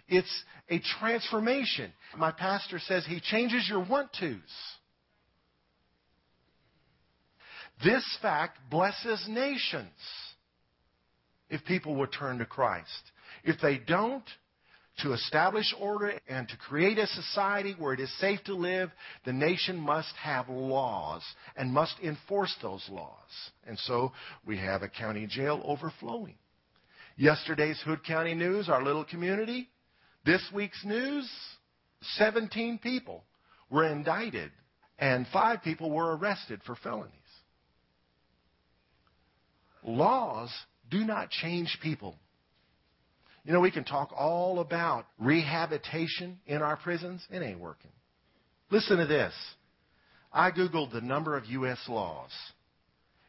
It's 0.08 0.44
a 0.70 0.80
transformation. 0.98 1.92
My 2.16 2.32
pastor 2.32 2.78
says 2.78 3.04
he 3.06 3.20
changes 3.20 3.66
your 3.68 3.84
want 3.84 4.10
tos. 4.18 4.40
This 7.84 8.04
fact 8.22 8.58
blesses 8.70 9.24
nations 9.28 9.90
if 11.50 11.64
people 11.64 11.94
would 11.96 12.12
turn 12.12 12.38
to 12.38 12.46
Christ. 12.46 13.12
If 13.44 13.60
they 13.60 13.78
don't, 13.78 14.24
to 14.98 15.12
establish 15.12 15.74
order 15.78 16.12
and 16.28 16.48
to 16.48 16.56
create 16.56 16.98
a 16.98 17.06
society 17.06 17.74
where 17.78 17.94
it 17.94 18.00
is 18.00 18.12
safe 18.18 18.42
to 18.44 18.54
live, 18.54 18.90
the 19.24 19.32
nation 19.32 19.78
must 19.78 20.14
have 20.16 20.48
laws 20.48 21.22
and 21.56 21.72
must 21.72 21.94
enforce 22.02 22.54
those 22.62 22.84
laws. 22.90 23.50
And 23.66 23.78
so 23.78 24.12
we 24.44 24.58
have 24.58 24.82
a 24.82 24.88
county 24.88 25.26
jail 25.26 25.62
overflowing. 25.64 26.34
Yesterday's 27.16 27.80
Hood 27.84 28.04
County 28.04 28.34
News, 28.34 28.68
our 28.68 28.82
little 28.82 29.04
community, 29.04 29.68
this 30.24 30.42
week's 30.54 30.84
news 30.84 31.28
17 32.16 32.78
people 32.78 33.24
were 33.70 33.86
indicted 33.86 34.50
and 34.98 35.26
five 35.32 35.62
people 35.62 35.90
were 35.90 36.16
arrested 36.16 36.60
for 36.64 36.76
felonies. 36.76 37.12
Laws 39.84 40.50
do 40.90 41.04
not 41.04 41.30
change 41.30 41.78
people. 41.82 42.16
You 43.48 43.54
know, 43.54 43.60
we 43.60 43.70
can 43.70 43.84
talk 43.84 44.12
all 44.14 44.58
about 44.58 45.06
rehabilitation 45.18 46.38
in 46.46 46.60
our 46.60 46.76
prisons. 46.76 47.26
It 47.30 47.40
ain't 47.40 47.58
working. 47.58 47.90
Listen 48.70 48.98
to 48.98 49.06
this. 49.06 49.32
I 50.30 50.50
Googled 50.50 50.92
the 50.92 51.00
number 51.00 51.34
of 51.34 51.46
U.S. 51.46 51.78
laws. 51.88 52.30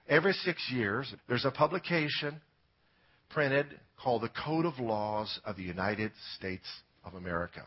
Every 0.10 0.34
six 0.34 0.62
years, 0.74 1.16
there's 1.30 1.46
a 1.46 1.52
publication 1.52 2.42
printed 3.30 3.68
called 4.04 4.24
the 4.24 4.32
Code 4.46 4.66
of 4.66 4.78
Laws 4.78 5.40
of 5.46 5.56
the 5.56 5.64
United 5.64 6.12
States 6.36 6.68
of 7.06 7.14
America. 7.14 7.64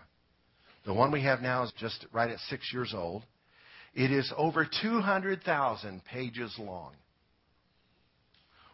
The 0.84 0.92
one 0.92 1.10
we 1.10 1.22
have 1.22 1.40
now 1.40 1.62
is 1.62 1.72
just 1.78 2.04
right 2.12 2.30
at 2.30 2.38
six 2.50 2.70
years 2.70 2.92
old. 2.94 3.22
It 3.94 4.10
is 4.10 4.30
over 4.36 4.68
200,000 4.82 6.04
pages 6.04 6.54
long. 6.58 6.92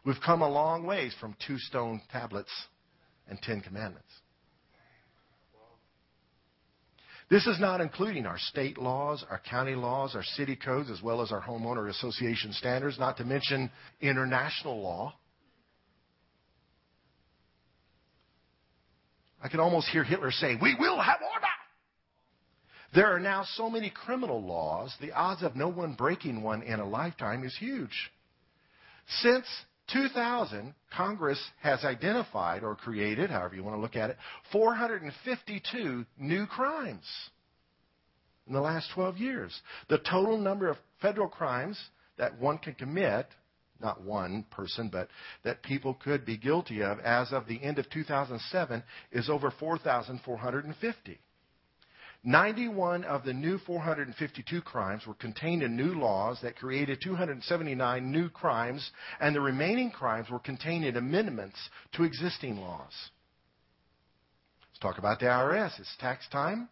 We've 0.04 0.20
come 0.26 0.42
a 0.42 0.50
long 0.50 0.84
ways 0.84 1.14
from 1.20 1.36
two 1.46 1.58
stone 1.58 2.00
tablets 2.10 2.50
and 3.28 3.40
Ten 3.42 3.60
Commandments. 3.60 4.08
This 7.30 7.46
is 7.46 7.60
not 7.60 7.82
including 7.82 8.24
our 8.24 8.38
state 8.38 8.78
laws, 8.78 9.22
our 9.28 9.40
county 9.50 9.74
laws, 9.74 10.14
our 10.14 10.24
city 10.24 10.56
codes, 10.56 10.90
as 10.90 11.02
well 11.02 11.20
as 11.20 11.30
our 11.30 11.42
homeowner 11.42 11.90
association 11.90 12.54
standards, 12.54 12.98
not 12.98 13.18
to 13.18 13.24
mention 13.24 13.70
international 14.00 14.80
law. 14.80 15.14
I 19.42 19.48
can 19.48 19.60
almost 19.60 19.88
hear 19.88 20.04
Hitler 20.04 20.30
say, 20.30 20.56
We 20.60 20.74
will 20.80 20.98
have 20.98 21.18
order. 21.20 21.46
There 22.94 23.14
are 23.14 23.20
now 23.20 23.44
so 23.56 23.68
many 23.68 23.90
criminal 23.90 24.42
laws, 24.42 24.94
the 24.98 25.12
odds 25.12 25.42
of 25.42 25.54
no 25.54 25.68
one 25.68 25.92
breaking 25.92 26.42
one 26.42 26.62
in 26.62 26.80
a 26.80 26.88
lifetime 26.88 27.44
is 27.44 27.54
huge. 27.58 28.10
Since 29.20 29.44
2000, 29.92 30.74
Congress 30.94 31.42
has 31.62 31.84
identified 31.84 32.62
or 32.62 32.74
created, 32.74 33.30
however 33.30 33.54
you 33.54 33.64
want 33.64 33.76
to 33.76 33.80
look 33.80 33.96
at 33.96 34.10
it, 34.10 34.16
452 34.52 36.04
new 36.18 36.46
crimes 36.46 37.06
in 38.46 38.52
the 38.52 38.60
last 38.60 38.90
12 38.94 39.18
years. 39.18 39.58
The 39.88 39.98
total 39.98 40.38
number 40.38 40.68
of 40.68 40.76
federal 41.00 41.28
crimes 41.28 41.78
that 42.16 42.38
one 42.38 42.58
can 42.58 42.74
commit 42.74 43.28
not 43.80 44.02
one 44.02 44.44
person, 44.50 44.88
but 44.88 45.08
that 45.44 45.62
people 45.62 45.94
could 45.94 46.26
be 46.26 46.36
guilty 46.36 46.82
of 46.82 46.98
as 47.00 47.32
of 47.32 47.46
the 47.46 47.62
end 47.62 47.78
of 47.78 47.88
2007 47.90 48.82
is 49.12 49.30
over 49.30 49.52
4,450. 49.58 51.18
91 52.24 53.04
of 53.04 53.24
the 53.24 53.32
new 53.32 53.58
452 53.58 54.60
crimes 54.62 55.06
were 55.06 55.14
contained 55.14 55.62
in 55.62 55.76
new 55.76 55.94
laws 55.94 56.40
that 56.42 56.56
created 56.56 57.00
279 57.00 58.10
new 58.10 58.28
crimes, 58.28 58.90
and 59.20 59.34
the 59.34 59.40
remaining 59.40 59.90
crimes 59.90 60.28
were 60.28 60.40
contained 60.40 60.84
in 60.84 60.96
amendments 60.96 61.56
to 61.92 62.02
existing 62.02 62.56
laws. 62.56 62.92
Let's 64.62 64.80
talk 64.80 64.98
about 64.98 65.20
the 65.20 65.26
IRS. 65.26 65.78
It's 65.78 65.96
tax 66.00 66.28
time. 66.28 66.68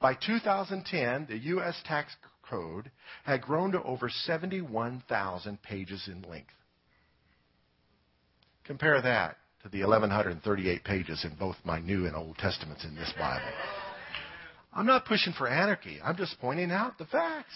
By 0.00 0.14
2010, 0.14 1.26
the 1.28 1.38
U.S. 1.48 1.76
tax 1.84 2.14
code 2.48 2.90
had 3.24 3.42
grown 3.42 3.72
to 3.72 3.82
over 3.82 4.08
71,000 4.08 5.62
pages 5.62 6.08
in 6.08 6.22
length. 6.28 6.50
Compare 8.64 9.00
that 9.02 9.36
to 9.62 9.68
the 9.68 9.80
1,138 9.80 10.84
pages 10.84 11.24
in 11.24 11.34
both 11.38 11.56
my 11.64 11.80
New 11.80 12.06
and 12.06 12.16
Old 12.16 12.36
Testaments 12.38 12.84
in 12.84 12.94
this 12.94 13.12
Bible. 13.18 13.46
I'm 14.76 14.86
not 14.86 15.06
pushing 15.06 15.32
for 15.32 15.48
anarchy. 15.48 15.98
I'm 16.04 16.16
just 16.16 16.36
pointing 16.38 16.70
out 16.70 16.98
the 16.98 17.06
facts. 17.06 17.54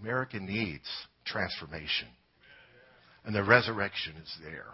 America 0.00 0.40
needs 0.40 0.86
transformation. 1.26 2.08
And 3.26 3.34
the 3.34 3.44
resurrection 3.44 4.14
is 4.22 4.32
there. 4.42 4.66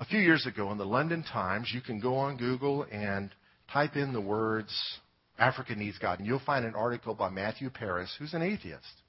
A 0.00 0.04
few 0.04 0.18
years 0.18 0.46
ago 0.46 0.72
in 0.72 0.78
the 0.78 0.84
London 0.84 1.22
Times, 1.22 1.70
you 1.72 1.80
can 1.80 2.00
go 2.00 2.16
on 2.16 2.36
Google 2.36 2.84
and 2.90 3.30
type 3.72 3.96
in 3.96 4.12
the 4.12 4.20
words 4.20 4.72
Africa 5.38 5.74
needs 5.74 5.98
God, 5.98 6.18
and 6.18 6.26
you'll 6.26 6.40
find 6.44 6.64
an 6.64 6.74
article 6.74 7.14
by 7.14 7.28
Matthew 7.28 7.68
Parris, 7.70 8.14
who's 8.18 8.32
an 8.32 8.42
atheist, 8.42 9.02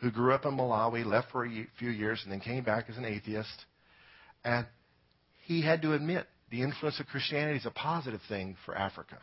who 0.00 0.10
grew 0.10 0.34
up 0.34 0.44
in 0.44 0.52
Malawi, 0.56 1.04
left 1.04 1.30
for 1.32 1.46
a 1.46 1.66
few 1.78 1.90
years, 1.90 2.20
and 2.22 2.30
then 2.30 2.40
came 2.40 2.64
back 2.64 2.84
as 2.90 2.98
an 2.98 3.04
atheist. 3.06 3.64
And 4.44 4.66
he 5.46 5.62
had 5.62 5.80
to 5.82 5.94
admit 5.94 6.26
the 6.50 6.62
influence 6.62 7.00
of 7.00 7.06
Christianity 7.06 7.58
is 7.58 7.66
a 7.66 7.70
positive 7.70 8.20
thing 8.28 8.56
for 8.64 8.76
Africa. 8.76 9.18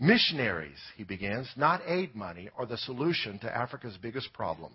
Missionaries, 0.00 0.78
he 0.96 1.04
begins, 1.04 1.48
not 1.56 1.80
aid 1.86 2.14
money, 2.14 2.50
are 2.58 2.66
the 2.66 2.78
solution 2.78 3.38
to 3.40 3.56
Africa's 3.56 3.96
biggest 4.00 4.32
problem 4.32 4.72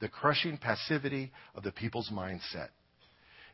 the 0.00 0.08
crushing 0.08 0.58
passivity 0.58 1.32
of 1.54 1.62
the 1.62 1.72
people's 1.72 2.10
mindset. 2.12 2.68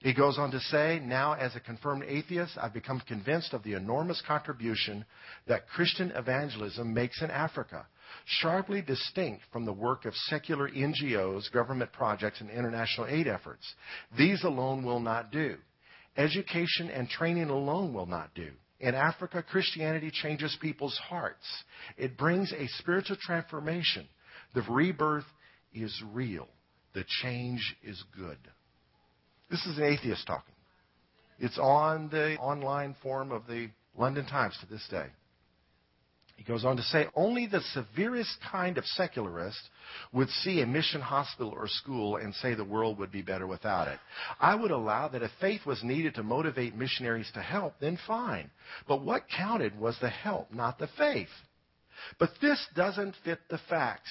He 0.00 0.14
goes 0.14 0.38
on 0.38 0.50
to 0.52 0.60
say, 0.60 0.98
Now, 1.02 1.34
as 1.34 1.54
a 1.54 1.60
confirmed 1.60 2.04
atheist, 2.08 2.56
I've 2.60 2.72
become 2.72 3.00
convinced 3.06 3.52
of 3.52 3.62
the 3.62 3.74
enormous 3.74 4.22
contribution 4.26 5.04
that 5.46 5.68
Christian 5.68 6.10
evangelism 6.12 6.92
makes 6.94 7.20
in 7.20 7.30
Africa, 7.30 7.86
sharply 8.24 8.80
distinct 8.80 9.42
from 9.52 9.66
the 9.66 9.72
work 9.72 10.06
of 10.06 10.14
secular 10.14 10.70
NGOs, 10.70 11.52
government 11.52 11.92
projects, 11.92 12.40
and 12.40 12.50
international 12.50 13.06
aid 13.08 13.28
efforts. 13.28 13.74
These 14.16 14.42
alone 14.42 14.84
will 14.84 15.00
not 15.00 15.30
do. 15.30 15.56
Education 16.16 16.90
and 16.90 17.08
training 17.08 17.50
alone 17.50 17.92
will 17.94 18.06
not 18.06 18.34
do. 18.34 18.50
In 18.80 18.94
Africa, 18.94 19.42
Christianity 19.42 20.10
changes 20.10 20.56
people's 20.60 20.98
hearts. 21.08 21.44
It 21.98 22.16
brings 22.16 22.52
a 22.52 22.66
spiritual 22.78 23.16
transformation. 23.20 24.08
The 24.54 24.62
rebirth 24.62 25.26
is 25.74 26.02
real. 26.12 26.48
The 26.94 27.04
change 27.22 27.76
is 27.82 28.02
good. 28.16 28.38
This 29.50 29.64
is 29.66 29.78
an 29.78 29.84
atheist 29.84 30.26
talking. 30.26 30.54
It's 31.38 31.58
on 31.58 32.08
the 32.08 32.36
online 32.36 32.96
form 33.02 33.32
of 33.32 33.46
the 33.46 33.68
London 33.96 34.26
Times 34.26 34.56
to 34.60 34.66
this 34.66 34.86
day. 34.90 35.06
He 36.40 36.44
goes 36.44 36.64
on 36.64 36.78
to 36.78 36.82
say 36.84 37.06
only 37.14 37.46
the 37.46 37.60
severest 37.74 38.38
kind 38.50 38.78
of 38.78 38.86
secularist 38.86 39.60
would 40.14 40.30
see 40.30 40.62
a 40.62 40.66
mission 40.66 41.02
hospital 41.02 41.52
or 41.52 41.68
school 41.68 42.16
and 42.16 42.34
say 42.36 42.54
the 42.54 42.64
world 42.64 42.98
would 42.98 43.12
be 43.12 43.20
better 43.20 43.46
without 43.46 43.88
it. 43.88 43.98
I 44.40 44.54
would 44.54 44.70
allow 44.70 45.08
that 45.08 45.22
if 45.22 45.30
faith 45.38 45.66
was 45.66 45.84
needed 45.84 46.14
to 46.14 46.22
motivate 46.22 46.74
missionaries 46.74 47.30
to 47.34 47.42
help, 47.42 47.74
then 47.78 47.98
fine. 48.06 48.50
But 48.88 49.02
what 49.02 49.28
counted 49.28 49.78
was 49.78 49.98
the 50.00 50.08
help, 50.08 50.50
not 50.50 50.78
the 50.78 50.88
faith. 50.96 51.28
But 52.18 52.30
this 52.40 52.66
doesn't 52.74 53.16
fit 53.22 53.40
the 53.50 53.60
facts. 53.68 54.08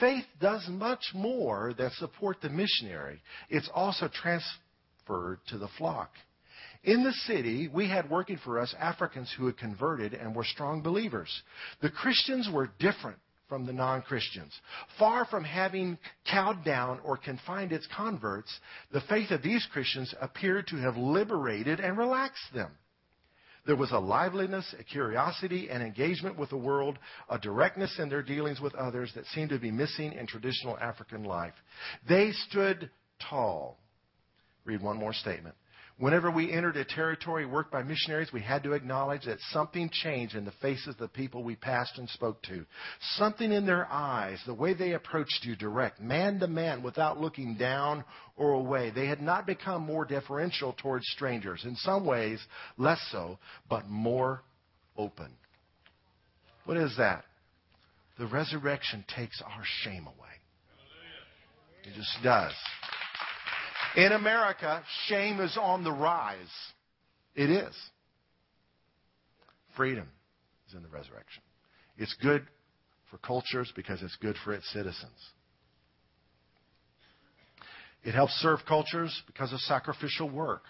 Faith 0.00 0.24
does 0.40 0.66
much 0.70 1.04
more 1.12 1.74
than 1.76 1.90
support 1.98 2.40
the 2.40 2.48
missionary. 2.48 3.20
It's 3.50 3.68
also 3.74 4.08
transferred 4.08 5.40
to 5.48 5.58
the 5.58 5.68
flock. 5.76 6.12
In 6.84 7.02
the 7.02 7.12
city, 7.12 7.68
we 7.68 7.88
had 7.88 8.08
working 8.10 8.38
for 8.44 8.58
us 8.58 8.74
Africans 8.78 9.32
who 9.36 9.46
had 9.46 9.58
converted 9.58 10.14
and 10.14 10.34
were 10.34 10.44
strong 10.44 10.82
believers. 10.82 11.42
The 11.82 11.90
Christians 11.90 12.48
were 12.52 12.70
different 12.78 13.18
from 13.48 13.66
the 13.66 13.72
non 13.72 14.02
Christians. 14.02 14.52
Far 14.98 15.24
from 15.24 15.42
having 15.42 15.98
cowed 16.30 16.64
down 16.64 17.00
or 17.02 17.16
confined 17.16 17.72
its 17.72 17.88
converts, 17.96 18.52
the 18.92 19.00
faith 19.02 19.30
of 19.30 19.42
these 19.42 19.66
Christians 19.72 20.14
appeared 20.20 20.66
to 20.68 20.76
have 20.76 20.96
liberated 20.96 21.80
and 21.80 21.98
relaxed 21.98 22.52
them. 22.54 22.70
There 23.66 23.76
was 23.76 23.92
a 23.92 23.98
liveliness, 23.98 24.74
a 24.78 24.84
curiosity, 24.84 25.68
an 25.68 25.82
engagement 25.82 26.38
with 26.38 26.48
the 26.50 26.56
world, 26.56 26.98
a 27.28 27.38
directness 27.38 27.98
in 27.98 28.08
their 28.08 28.22
dealings 28.22 28.60
with 28.60 28.74
others 28.74 29.12
that 29.14 29.26
seemed 29.26 29.50
to 29.50 29.58
be 29.58 29.70
missing 29.70 30.12
in 30.12 30.26
traditional 30.26 30.78
African 30.78 31.24
life. 31.24 31.52
They 32.08 32.32
stood 32.48 32.88
tall. 33.28 33.78
Read 34.64 34.80
one 34.80 34.96
more 34.96 35.12
statement. 35.12 35.54
Whenever 35.98 36.30
we 36.30 36.52
entered 36.52 36.76
a 36.76 36.84
territory 36.84 37.44
worked 37.44 37.72
by 37.72 37.82
missionaries, 37.82 38.32
we 38.32 38.40
had 38.40 38.62
to 38.62 38.72
acknowledge 38.72 39.24
that 39.24 39.40
something 39.50 39.90
changed 39.92 40.36
in 40.36 40.44
the 40.44 40.52
faces 40.62 40.88
of 40.88 40.98
the 40.98 41.08
people 41.08 41.42
we 41.42 41.56
passed 41.56 41.98
and 41.98 42.08
spoke 42.10 42.40
to. 42.42 42.64
Something 43.16 43.50
in 43.50 43.66
their 43.66 43.84
eyes, 43.90 44.40
the 44.46 44.54
way 44.54 44.74
they 44.74 44.92
approached 44.92 45.40
you 45.44 45.56
direct, 45.56 46.00
man 46.00 46.38
to 46.38 46.46
man, 46.46 46.84
without 46.84 47.20
looking 47.20 47.56
down 47.56 48.04
or 48.36 48.52
away. 48.52 48.90
They 48.90 49.08
had 49.08 49.20
not 49.20 49.44
become 49.44 49.82
more 49.82 50.04
deferential 50.04 50.72
towards 50.80 51.04
strangers. 51.08 51.64
In 51.64 51.74
some 51.74 52.06
ways, 52.06 52.40
less 52.76 53.00
so, 53.10 53.40
but 53.68 53.88
more 53.88 54.42
open. 54.96 55.32
What 56.64 56.76
is 56.76 56.94
that? 56.98 57.24
The 58.20 58.26
resurrection 58.26 59.04
takes 59.16 59.42
our 59.42 59.62
shame 59.82 60.06
away. 60.06 60.28
It 61.82 61.94
just 61.96 62.18
does. 62.22 62.52
In 63.96 64.12
America, 64.12 64.82
shame 65.06 65.40
is 65.40 65.56
on 65.60 65.84
the 65.84 65.92
rise. 65.92 66.36
It 67.34 67.50
is. 67.50 67.74
Freedom 69.76 70.08
is 70.68 70.74
in 70.74 70.82
the 70.82 70.88
resurrection. 70.88 71.42
It's 71.96 72.14
good 72.22 72.46
for 73.10 73.18
cultures 73.18 73.72
because 73.74 74.02
it's 74.02 74.16
good 74.16 74.36
for 74.44 74.52
its 74.52 74.70
citizens. 74.72 75.18
It 78.04 78.14
helps 78.14 78.32
serve 78.34 78.60
cultures 78.66 79.22
because 79.26 79.52
of 79.52 79.60
sacrificial 79.60 80.30
work. 80.30 80.62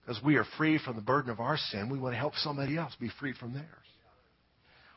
Because 0.00 0.22
we 0.22 0.36
are 0.36 0.44
free 0.58 0.78
from 0.78 0.96
the 0.96 1.02
burden 1.02 1.30
of 1.30 1.40
our 1.40 1.56
sin, 1.56 1.88
we 1.88 1.98
want 1.98 2.14
to 2.14 2.18
help 2.18 2.34
somebody 2.36 2.76
else 2.76 2.94
be 3.00 3.10
free 3.20 3.32
from 3.38 3.54
theirs. 3.54 3.66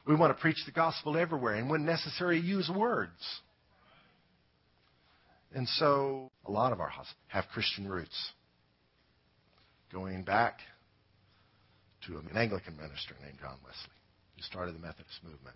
We 0.08 0.16
want 0.16 0.36
to 0.36 0.42
preach 0.42 0.58
the 0.66 0.72
gospel 0.72 1.18
everywhere 1.18 1.56
and 1.56 1.70
when 1.70 1.86
necessary 1.86 2.40
use 2.40 2.70
words. 2.70 3.12
And 5.56 5.70
so 5.70 6.32
a 6.46 6.52
lot 6.52 6.74
of 6.74 6.82
our 6.82 6.90
houses 6.90 7.14
have 7.28 7.46
Christian 7.54 7.88
roots. 7.88 8.32
Going 9.92 10.24
back 10.24 10.60
to 12.06 12.18
an 12.18 12.30
Anglican 12.36 12.76
minister 12.76 13.16
named 13.24 13.38
John 13.40 13.58
Wesley, 13.64 13.96
who 14.36 14.42
started 14.42 14.76
the 14.76 14.80
Methodist 14.80 15.24
movement. 15.24 15.56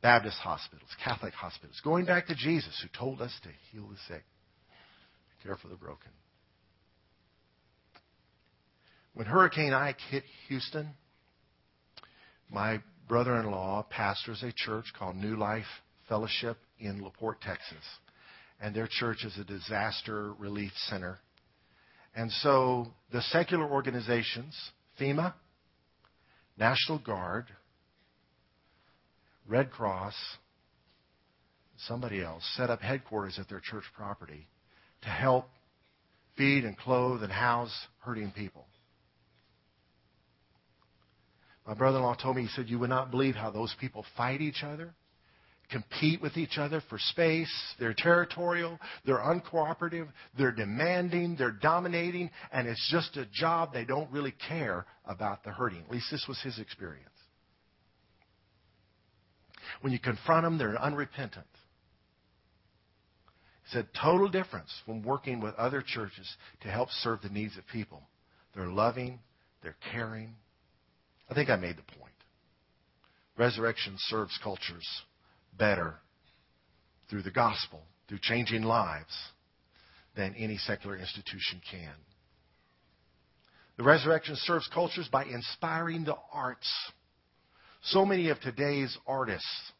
Baptist 0.00 0.36
hospitals, 0.36 0.88
Catholic 1.02 1.34
hospitals, 1.34 1.80
going 1.82 2.04
back 2.04 2.28
to 2.28 2.36
Jesus, 2.36 2.80
who 2.80 2.88
told 2.96 3.20
us 3.20 3.32
to 3.42 3.48
heal 3.72 3.88
the 3.88 3.96
sick, 4.06 4.22
care 5.42 5.56
for 5.56 5.66
the 5.66 5.74
broken. 5.74 6.12
When 9.14 9.26
Hurricane 9.26 9.72
Ike 9.72 9.98
hit 10.08 10.22
Houston, 10.46 10.90
my 12.48 12.80
brother 13.08 13.40
in 13.40 13.50
law 13.50 13.84
pastors 13.90 14.44
a 14.44 14.52
church 14.54 14.84
called 14.96 15.16
New 15.16 15.34
Life 15.34 15.66
Fellowship 16.08 16.58
in 16.78 17.00
La 17.00 17.10
Porte, 17.10 17.40
Texas 17.40 17.84
and 18.60 18.74
their 18.74 18.88
church 18.90 19.24
is 19.24 19.36
a 19.38 19.44
disaster 19.44 20.32
relief 20.38 20.72
center. 20.88 21.18
And 22.14 22.30
so 22.30 22.88
the 23.12 23.22
secular 23.22 23.68
organizations, 23.68 24.54
FEMA, 25.00 25.34
National 26.58 26.98
Guard, 26.98 27.46
Red 29.46 29.70
Cross, 29.70 30.14
somebody 31.86 32.22
else, 32.22 32.42
set 32.56 32.70
up 32.70 32.80
headquarters 32.80 33.38
at 33.38 33.48
their 33.48 33.60
church 33.62 33.84
property 33.96 34.48
to 35.02 35.08
help 35.08 35.46
feed 36.36 36.64
and 36.64 36.76
clothe 36.76 37.22
and 37.22 37.32
house 37.32 37.72
hurting 38.00 38.32
people. 38.32 38.66
My 41.66 41.74
brother 41.74 41.98
in 41.98 42.02
law 42.02 42.14
told 42.14 42.36
me, 42.36 42.42
he 42.42 42.48
said, 42.48 42.68
You 42.68 42.78
would 42.78 42.90
not 42.90 43.10
believe 43.10 43.34
how 43.34 43.50
those 43.50 43.74
people 43.78 44.04
fight 44.16 44.40
each 44.40 44.62
other 44.64 44.94
compete 45.70 46.22
with 46.22 46.36
each 46.36 46.58
other 46.58 46.82
for 46.88 46.98
space. 46.98 47.52
They're 47.78 47.94
territorial. 47.96 48.78
They're 49.04 49.18
uncooperative. 49.18 50.08
They're 50.36 50.52
demanding. 50.52 51.36
They're 51.36 51.50
dominating. 51.50 52.30
And 52.52 52.66
it's 52.66 52.88
just 52.90 53.16
a 53.16 53.26
job. 53.32 53.72
They 53.72 53.84
don't 53.84 54.10
really 54.10 54.34
care 54.48 54.86
about 55.04 55.44
the 55.44 55.50
hurting. 55.50 55.80
At 55.80 55.90
least 55.90 56.10
this 56.10 56.24
was 56.28 56.40
his 56.42 56.58
experience. 56.58 57.08
When 59.82 59.92
you 59.92 59.98
confront 59.98 60.44
them, 60.44 60.58
they're 60.58 60.80
unrepentant. 60.80 61.46
He 63.64 63.72
said, 63.74 63.88
total 64.00 64.28
difference 64.28 64.72
from 64.86 65.02
working 65.02 65.40
with 65.40 65.54
other 65.56 65.82
churches 65.86 66.26
to 66.62 66.68
help 66.68 66.88
serve 66.90 67.20
the 67.22 67.28
needs 67.28 67.58
of 67.58 67.66
people. 67.70 68.02
They're 68.54 68.68
loving. 68.68 69.20
They're 69.62 69.76
caring. 69.92 70.34
I 71.30 71.34
think 71.34 71.50
I 71.50 71.56
made 71.56 71.76
the 71.76 71.98
point. 71.98 72.14
Resurrection 73.36 73.94
serves 73.98 74.36
cultures 74.42 74.86
better 75.58 75.94
through 77.10 77.22
the 77.22 77.30
gospel, 77.30 77.82
through 78.08 78.18
changing 78.22 78.62
lives, 78.62 79.14
than 80.16 80.34
any 80.34 80.56
secular 80.58 80.96
institution 80.96 81.60
can. 81.70 81.94
The 83.76 83.84
resurrection 83.84 84.34
serves 84.36 84.68
cultures 84.74 85.08
by 85.10 85.24
inspiring 85.24 86.04
the 86.04 86.16
arts. 86.32 86.68
So 87.82 88.04
many 88.04 88.28
of 88.28 88.40
today's 88.40 88.96
artists 89.06 89.72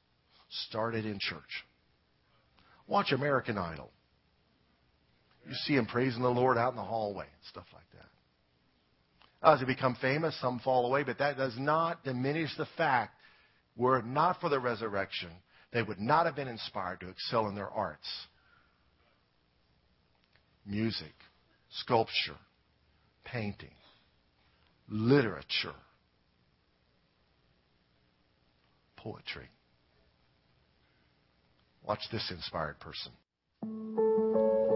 started 0.68 1.04
in 1.04 1.18
church. 1.20 1.64
Watch 2.86 3.12
American 3.12 3.58
Idol. 3.58 3.90
You 5.46 5.54
see 5.64 5.74
them 5.76 5.86
praising 5.86 6.22
the 6.22 6.28
Lord 6.28 6.56
out 6.56 6.72
in 6.72 6.76
the 6.76 6.82
hallway 6.82 7.24
and 7.24 7.44
stuff 7.50 7.66
like 7.72 7.84
that. 7.94 9.48
As 9.50 9.60
they 9.60 9.66
become 9.66 9.96
famous, 10.00 10.38
some 10.40 10.60
fall 10.60 10.86
away, 10.86 11.02
but 11.02 11.18
that 11.18 11.36
does 11.36 11.54
not 11.58 12.04
diminish 12.04 12.50
the 12.56 12.66
fact 12.76 13.14
were 13.76 13.98
it 13.98 14.06
not 14.06 14.40
for 14.40 14.48
the 14.48 14.58
resurrection, 14.58 15.30
they 15.72 15.82
would 15.82 16.00
not 16.00 16.26
have 16.26 16.36
been 16.36 16.48
inspired 16.48 17.00
to 17.00 17.08
excel 17.08 17.46
in 17.48 17.54
their 17.54 17.68
arts. 17.68 18.08
Music, 20.66 21.14
sculpture, 21.70 22.36
painting, 23.24 23.74
literature, 24.88 25.74
poetry. 28.96 29.48
Watch 31.84 32.00
this 32.12 32.30
inspired 32.30 32.76
person. 32.80 33.12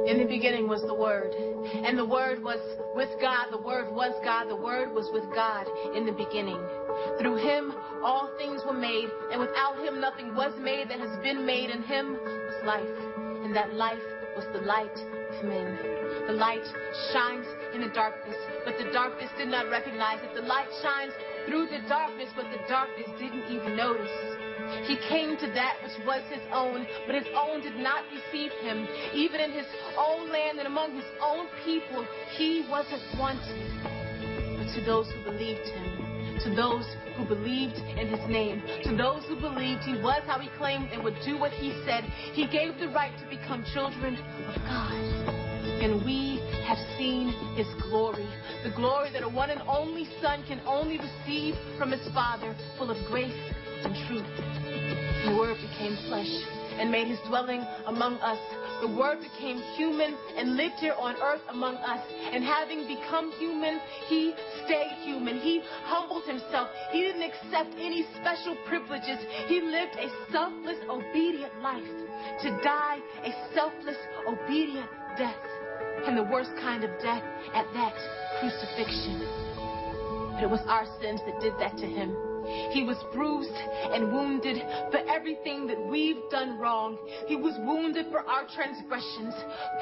In 0.07 0.19
the 0.19 0.27
beginning 0.27 0.67
was 0.67 0.83
the 0.83 0.95
Word, 0.95 1.33
and 1.33 1.97
the 1.97 2.05
Word 2.05 2.43
was 2.43 2.59
with 2.95 3.09
God. 3.21 3.49
The 3.51 3.63
Word 3.63 3.95
was 3.95 4.13
God. 4.25 4.49
The 4.49 4.57
Word 4.57 4.93
was 4.93 5.09
with 5.13 5.25
God 5.35 5.67
in 5.95 6.05
the 6.05 6.13
beginning. 6.13 6.59
Through 7.21 7.37
him 7.37 7.73
all 8.03 8.29
things 8.37 8.63
were 8.67 8.75
made, 8.75 9.09
and 9.31 9.41
without 9.41 9.79
him 9.79 10.01
nothing 10.01 10.35
was 10.35 10.53
made 10.59 10.91
that 10.91 10.99
has 10.99 11.17
been 11.23 11.47
made. 11.47 11.71
In 11.71 11.83
him 11.83 12.19
was 12.19 12.59
life, 12.65 12.99
and 13.45 13.55
that 13.55 13.75
life 13.75 14.03
was 14.35 14.45
the 14.53 14.61
light 14.67 14.91
of 14.91 15.45
men. 15.45 15.79
The 16.27 16.35
light 16.35 16.67
shines 17.13 17.47
in 17.75 17.81
the 17.81 17.93
darkness, 17.95 18.37
but 18.65 18.75
the 18.79 18.91
darkness 18.93 19.31
did 19.39 19.49
not 19.49 19.71
recognize 19.71 20.19
it. 20.23 20.35
The 20.35 20.43
light 20.43 20.69
shines 20.83 21.13
through 21.47 21.67
the 21.67 21.87
darkness, 21.89 22.29
but 22.35 22.51
the 22.51 22.61
darkness 22.69 23.09
didn't 23.19 23.47
even 23.47 23.77
notice. 23.77 24.42
He 24.87 24.97
came 25.09 25.37
to 25.39 25.47
that 25.53 25.79
which 25.83 26.07
was 26.07 26.23
his 26.31 26.43
own, 26.53 26.87
but 27.07 27.15
his 27.15 27.27
own 27.35 27.61
did 27.61 27.77
not 27.77 28.05
receive 28.13 28.53
him. 28.63 28.87
Even 29.15 29.41
in 29.41 29.53
his 29.53 29.67
own 29.97 30.31
land 30.31 30.59
and 30.59 30.67
among 30.67 30.95
his 30.95 31.05
own 31.21 31.47
people, 31.65 32.07
he 32.37 32.67
wasn't 32.71 33.03
wanted. 33.19 33.63
But 34.59 34.73
to 34.75 34.85
those 34.85 35.11
who 35.11 35.25
believed 35.25 35.67
him, 35.69 36.39
to 36.45 36.55
those 36.55 36.87
who 37.17 37.25
believed 37.25 37.77
in 37.77 38.09
his 38.09 38.29
name, 38.29 38.63
to 38.85 38.97
those 38.97 39.25
who 39.27 39.37
believed 39.37 39.83
he 39.83 40.01
was 40.01 40.23
how 40.27 40.39
he 40.39 40.49
claimed 40.59 40.89
and 40.93 41.05
would 41.05 41.17
do 41.25 41.39
what 41.39 41.53
he 41.53 41.73
said. 41.85 42.05
He 42.33 42.47
gave 42.47 42.79
the 42.79 42.89
right 42.89 43.13
to 43.19 43.27
become 43.29 43.65
children 43.73 44.17
of 44.17 44.55
God. 44.65 45.43
And 45.83 46.05
we 46.05 46.41
have 46.67 46.79
seen 46.97 47.29
his 47.57 47.67
glory, 47.83 48.27
the 48.65 48.71
glory 48.71 49.11
that 49.13 49.23
a 49.23 49.29
one 49.29 49.51
and 49.51 49.63
only 49.69 50.07
Son 50.21 50.43
can 50.47 50.61
only 50.67 50.99
receive 50.99 51.55
from 51.79 51.91
his 51.91 52.07
Father, 52.13 52.55
full 52.79 52.91
of 52.91 52.97
grace 53.09 53.53
and 53.85 53.95
truth. 54.07 54.62
The 55.25 55.37
Word 55.37 55.57
became 55.63 55.97
flesh 56.09 56.31
and 56.79 56.91
made 56.91 57.07
his 57.07 57.21
dwelling 57.29 57.65
among 57.87 58.17
us. 58.19 58.39
The 58.81 58.89
Word 58.89 59.21
became 59.23 59.59
human 59.77 60.17
and 60.37 60.57
lived 60.57 60.81
here 60.81 60.95
on 60.99 61.15
earth 61.23 61.43
among 61.49 61.77
us. 61.77 62.01
And 62.33 62.43
having 62.43 62.89
become 62.89 63.31
human, 63.39 63.81
he 64.09 64.35
stayed 64.65 64.99
human. 65.05 65.39
He 65.39 65.63
humbled 65.85 66.25
himself. 66.25 66.71
He 66.91 67.03
didn't 67.03 67.23
accept 67.23 67.71
any 67.79 68.05
special 68.19 68.57
privileges. 68.67 69.19
He 69.47 69.61
lived 69.61 69.95
a 69.95 70.11
selfless, 70.33 70.79
obedient 70.91 71.55
life 71.63 71.87
to 72.43 72.51
die 72.65 72.99
a 73.25 73.55
selfless, 73.55 73.99
obedient 74.27 74.91
death. 75.17 75.39
And 76.05 76.19
the 76.19 76.25
worst 76.25 76.51
kind 76.59 76.83
of 76.83 76.91
death 77.01 77.23
at 77.55 77.67
that, 77.75 77.95
crucifixion. 78.41 79.23
But 80.35 80.43
it 80.43 80.51
was 80.51 80.67
our 80.67 80.87
sins 81.01 81.21
that 81.27 81.41
did 81.41 81.53
that 81.61 81.77
to 81.79 81.87
him. 81.87 82.32
He 82.73 82.85
was 82.85 82.97
bruised 83.13 83.55
and 83.93 84.13
wounded 84.13 84.63
for 84.91 84.99
everything 85.09 85.67
that 85.67 85.81
we've 85.91 86.23
done 86.31 86.59
wrong. 86.59 86.99
He 87.27 87.37
was 87.37 87.55
wounded 87.61 88.07
for 88.11 88.21
our 88.21 88.47
transgressions, 88.55 89.35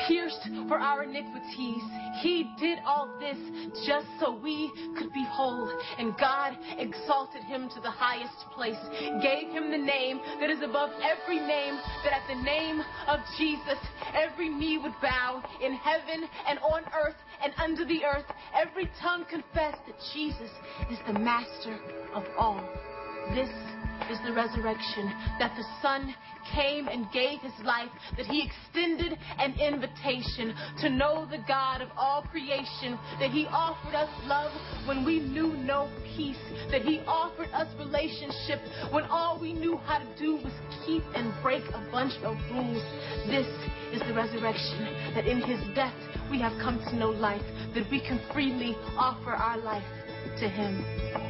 pierced 0.07 0.49
for 0.69 0.79
our 0.79 1.05
iniquities. 1.05 1.83
He 2.21 2.51
did 2.59 2.79
all 2.87 3.09
this 3.19 3.39
just 3.87 4.07
so 4.19 4.33
we 4.33 4.71
could 4.99 5.13
be 5.13 5.25
whole. 5.31 5.71
And 5.99 6.17
God 6.19 6.57
exalted 6.79 7.43
him 7.45 7.69
to 7.75 7.81
the 7.81 7.91
highest 7.91 8.37
place, 8.55 8.81
gave 9.23 9.49
him 9.51 9.71
the 9.71 9.79
name 9.79 10.21
that 10.41 10.51
is 10.51 10.63
above 10.63 10.91
every 11.03 11.39
name, 11.39 11.79
that 12.05 12.13
at 12.13 12.27
the 12.29 12.43
name 12.43 12.83
of 13.09 13.21
Jesus, 13.39 13.79
every 14.15 14.49
knee 14.49 14.79
would 14.79 14.95
bow 15.03 15.43
in 15.63 15.75
heaven 15.75 16.29
and 16.49 16.59
on 16.61 16.85
earth 16.95 17.17
and 17.43 17.53
under 17.59 17.85
the 17.85 18.05
earth. 18.05 18.27
Every 18.55 18.91
tongue 19.01 19.25
confess 19.29 19.77
that 19.87 19.97
Jesus 20.13 20.51
is 20.91 20.99
the 21.07 21.19
master 21.19 21.79
of 22.15 22.25
all. 22.39 22.63
This 23.35 23.51
is 24.11 24.19
the 24.25 24.33
resurrection, 24.33 25.13
that 25.39 25.55
the 25.57 25.65
Son 25.83 26.15
came 26.55 26.89
and 26.89 27.11
gave 27.13 27.41
his 27.41 27.53
life, 27.65 27.91
that 28.17 28.27
he 28.27 28.43
extended 28.47 29.19
an 29.39 29.55
invitation 29.61 30.55
to 30.81 30.89
know 30.89 31.27
the 31.31 31.39
God 31.47 31.81
of 31.81 31.89
all 31.97 32.23
creation, 32.23 32.99
that 33.19 33.31
he 33.31 33.47
offered 33.47 33.95
us 33.95 34.11
love 34.25 34.53
when 34.87 35.05
we 35.05 35.21
knew 35.21 35.55
no 35.57 35.89
peace, 36.17 36.41
that 36.71 36.83
he 36.83 37.01
offered 37.07 37.51
us 37.53 37.69
relationship 37.79 38.61
when 38.91 39.05
all 39.05 39.39
we 39.41 39.53
knew 39.53 39.77
how 39.77 39.99
to 39.99 40.19
do 40.19 40.37
was 40.37 40.53
keep 40.87 41.03
and 41.15 41.33
break 41.43 41.65
a 41.75 41.89
bunch 41.91 42.15
of 42.25 42.37
rules. 42.51 42.83
This 43.27 43.47
is 43.93 44.01
the 44.07 44.15
resurrection, 44.15 45.13
that 45.15 45.27
in 45.27 45.41
his 45.43 45.61
death 45.75 45.95
we 46.31 46.41
have 46.41 46.53
come 46.61 46.79
to 46.91 46.97
know 46.97 47.11
life, 47.11 47.43
that 47.75 47.91
we 47.91 48.01
can 48.01 48.21
freely 48.33 48.77
offer 48.97 49.33
our 49.33 49.59
life 49.59 49.85
to 50.39 50.49
him. 50.49 51.30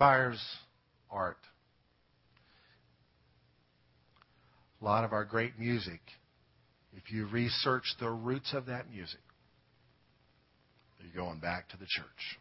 Inspires 0.00 0.40
art. 1.10 1.36
A 4.80 4.84
lot 4.84 5.04
of 5.04 5.12
our 5.12 5.26
great 5.26 5.58
music, 5.58 6.00
if 6.96 7.12
you 7.12 7.26
research 7.26 7.84
the 8.00 8.08
roots 8.08 8.54
of 8.54 8.64
that 8.64 8.90
music, 8.90 9.20
you're 11.02 11.22
going 11.22 11.38
back 11.38 11.68
to 11.68 11.76
the 11.76 11.84
church. 11.86 12.38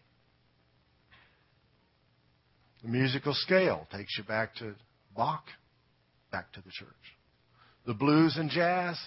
The 2.81 2.87
musical 2.87 3.33
scale 3.33 3.85
takes 3.91 4.17
you 4.17 4.23
back 4.23 4.55
to 4.55 4.75
Bach, 5.13 5.43
back 6.31 6.53
to 6.53 6.61
the 6.61 6.71
church. 6.71 6.89
The 7.85 7.93
blues 7.93 8.37
and 8.37 8.49
jazz, 8.49 8.97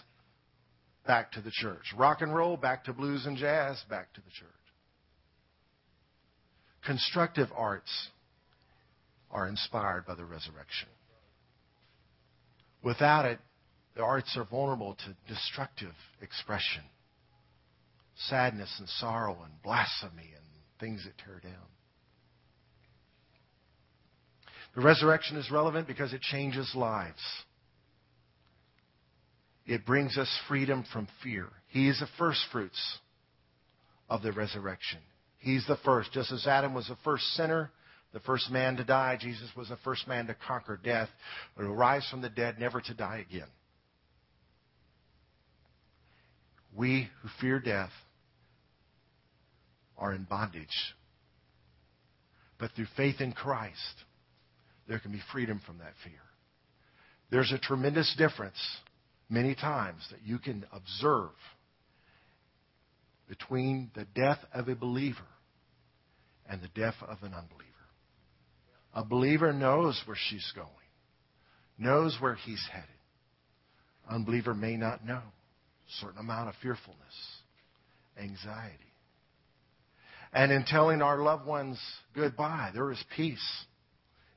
back 1.07 1.33
to 1.33 1.41
the 1.41 1.53
church. 1.53 1.95
Rock 1.97 2.21
and 2.21 2.35
roll, 2.35 2.59
back 2.59 2.85
to 2.85 2.93
blues 2.93 3.25
and 3.25 3.39
jazz, 3.39 3.83
back 3.89 4.13
to 4.13 4.21
the 4.21 4.31
church. 4.31 4.51
Constructive 6.85 7.49
arts 7.57 8.11
are 9.33 9.49
inspired 9.49 10.07
by 10.07 10.15
the 10.15 10.25
resurrection. 10.25 10.89
Without 12.85 13.25
it, 13.25 13.39
the 13.97 14.03
arts 14.03 14.37
are 14.37 14.45
vulnerable 14.45 14.95
to 14.95 15.33
destructive 15.33 15.93
expression, 16.21 16.83
sadness 18.29 18.75
and 18.79 18.89
sorrow 18.89 19.39
and 19.45 19.53
blasphemy 19.63 20.31
and 20.35 20.45
things 20.81 21.05
that 21.05 21.17
tear 21.19 21.41
down. 21.43 21.69
The 24.75 24.83
resurrection 24.83 25.37
is 25.37 25.51
relevant 25.51 25.87
because 25.87 26.13
it 26.13 26.23
changes 26.23 26.73
lives. 26.75 27.21
It 29.67 29.87
brings 29.87 30.17
us 30.19 30.29
freedom 30.49 30.85
from 30.93 31.09
fear. 31.23 31.47
He 31.69 31.89
is 31.89 32.01
the 32.01 32.09
first 32.19 32.41
fruits 32.51 32.99
of 34.09 34.23
the 34.23 34.33
resurrection. 34.33 34.99
He's 35.39 35.67
the 35.67 35.77
first. 35.85 36.13
Just 36.13 36.33
as 36.33 36.47
Adam 36.47 36.75
was 36.75 36.89
the 36.89 36.97
first 37.05 37.25
sinner, 37.35 37.71
the 38.13 38.21
first 38.21 38.51
man 38.51 38.77
to 38.77 38.85
die, 38.85 39.17
Jesus 39.21 39.49
was 39.57 39.69
the 39.69 39.79
first 39.79 40.07
man 40.07 40.27
to 40.27 40.37
conquer 40.47 40.79
death, 40.83 41.09
to 41.57 41.65
rise 41.65 42.07
from 42.11 42.21
the 42.21 42.29
dead, 42.29 42.59
never 42.59 42.81
to 42.81 42.95
die 42.95 43.25
again. 43.29 43.49
We 46.75 47.09
who 47.23 47.29
fear 47.41 47.59
death 47.59 47.91
are 49.97 50.15
in 50.15 50.25
bondage. 50.25 50.69
But 52.59 52.73
through 52.77 52.87
faith 52.97 53.21
in 53.21 53.33
Christ, 53.33 54.05
there 54.89 54.99
can 54.99 55.13
be 55.13 55.21
freedom 55.33 55.61
from 55.65 55.79
that 55.79 55.95
fear. 56.05 56.21
There's 57.31 57.53
a 57.53 57.59
tremendous 57.59 58.15
difference 58.19 58.59
many 59.31 59.55
times 59.55 60.07
that 60.11 60.21
you 60.25 60.39
can 60.39 60.67
observe 60.73 61.31
between 63.29 63.91
the 63.95 64.07
death 64.15 64.39
of 64.53 64.69
a 64.69 64.75
believer 64.75 65.19
and 66.49 66.61
the 66.61 66.69
death 66.69 66.97
of 67.03 67.23
an 67.23 67.33
unbeliever. 67.33 67.72
A 68.95 69.05
believer 69.05 69.53
knows 69.53 70.01
where 70.07 70.17
she's 70.29 70.53
going, 70.55 70.69
knows 71.79 72.17
where 72.21 72.35
he's 72.35 72.65
headed. 72.71 72.89
Unbeliever 74.09 74.55
may 74.55 74.77
not 74.77 75.07
know. 75.07 75.23
Certain 76.01 76.19
amount 76.19 76.49
of 76.49 76.55
fearfulness, 76.63 76.99
anxiety. 78.19 78.79
And 80.33 80.51
in 80.51 80.65
telling 80.65 81.03
our 81.03 81.19
loved 81.19 81.47
ones 81.47 81.79
goodbye, 82.15 82.71
there 82.75 82.91
is 82.91 83.03
peace 83.17 83.65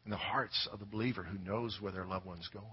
in 0.03 0.11
the 0.11 0.17
hearts 0.17 0.67
of 0.71 0.79
the 0.79 0.85
believer 0.85 1.23
who 1.23 1.37
knows 1.39 1.77
where 1.79 1.91
their 1.91 2.05
loved 2.05 2.25
one's 2.25 2.49
going. 2.49 2.65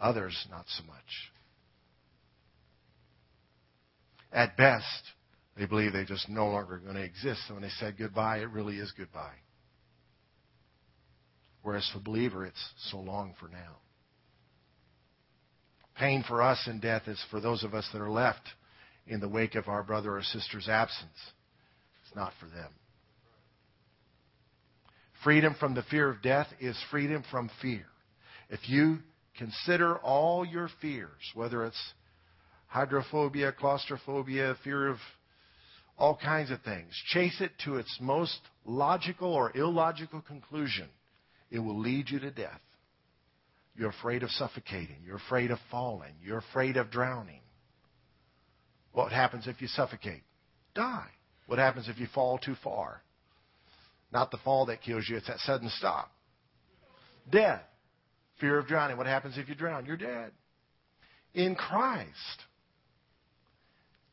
Others, 0.00 0.46
not 0.50 0.64
so 0.68 0.84
much. 0.84 1.32
At 4.32 4.56
best, 4.56 4.84
they 5.56 5.64
believe 5.64 5.92
they're 5.92 6.04
just 6.04 6.28
no 6.28 6.48
longer 6.48 6.78
going 6.78 6.96
to 6.96 7.02
exist. 7.02 7.40
So 7.48 7.54
when 7.54 7.62
they 7.62 7.70
said 7.80 7.96
goodbye, 7.98 8.38
it 8.38 8.50
really 8.50 8.76
is 8.76 8.92
goodbye. 8.96 9.36
Whereas 11.66 11.90
for 11.92 11.98
believer, 11.98 12.46
it's 12.46 12.64
so 12.92 12.98
long 12.98 13.34
for 13.40 13.48
now. 13.48 13.78
Pain 15.98 16.22
for 16.22 16.40
us 16.40 16.64
in 16.68 16.78
death 16.78 17.08
is 17.08 17.20
for 17.28 17.40
those 17.40 17.64
of 17.64 17.74
us 17.74 17.88
that 17.92 18.00
are 18.00 18.08
left 18.08 18.42
in 19.08 19.18
the 19.18 19.28
wake 19.28 19.56
of 19.56 19.66
our 19.66 19.82
brother 19.82 20.16
or 20.16 20.22
sister's 20.22 20.68
absence. 20.68 21.18
It's 22.04 22.14
not 22.14 22.32
for 22.38 22.46
them. 22.46 22.70
Freedom 25.24 25.56
from 25.58 25.74
the 25.74 25.82
fear 25.82 26.08
of 26.08 26.22
death 26.22 26.46
is 26.60 26.78
freedom 26.88 27.24
from 27.32 27.50
fear. 27.60 27.86
If 28.48 28.68
you 28.68 28.98
consider 29.36 29.96
all 29.96 30.44
your 30.44 30.70
fears, 30.80 31.32
whether 31.34 31.66
it's 31.66 31.92
hydrophobia, 32.68 33.50
claustrophobia, 33.50 34.54
fear 34.62 34.86
of 34.86 34.98
all 35.98 36.16
kinds 36.16 36.52
of 36.52 36.62
things, 36.62 36.92
chase 37.06 37.40
it 37.40 37.50
to 37.64 37.74
its 37.74 37.98
most 38.00 38.38
logical 38.64 39.34
or 39.34 39.50
illogical 39.56 40.20
conclusion 40.20 40.86
it 41.50 41.58
will 41.58 41.78
lead 41.78 42.10
you 42.10 42.18
to 42.20 42.30
death. 42.30 42.60
You're 43.76 43.90
afraid 43.90 44.22
of 44.22 44.30
suffocating. 44.30 44.96
You're 45.04 45.16
afraid 45.16 45.50
of 45.50 45.58
falling. 45.70 46.14
You're 46.22 46.38
afraid 46.38 46.76
of 46.76 46.90
drowning. 46.90 47.40
What 48.92 49.12
happens 49.12 49.46
if 49.46 49.60
you 49.60 49.68
suffocate? 49.68 50.22
Die. 50.74 51.06
What 51.46 51.58
happens 51.58 51.88
if 51.88 51.98
you 51.98 52.06
fall 52.14 52.38
too 52.38 52.56
far? 52.64 53.02
Not 54.12 54.30
the 54.30 54.38
fall 54.38 54.66
that 54.66 54.82
kills 54.82 55.06
you, 55.08 55.16
it's 55.16 55.26
that 55.26 55.38
sudden 55.40 55.68
stop. 55.76 56.10
Death. 57.30 57.62
Fear 58.40 58.58
of 58.58 58.66
drowning. 58.66 58.96
What 58.96 59.06
happens 59.06 59.36
if 59.36 59.48
you 59.48 59.54
drown? 59.54 59.86
You're 59.86 59.96
dead. 59.96 60.30
In 61.34 61.54
Christ 61.54 62.42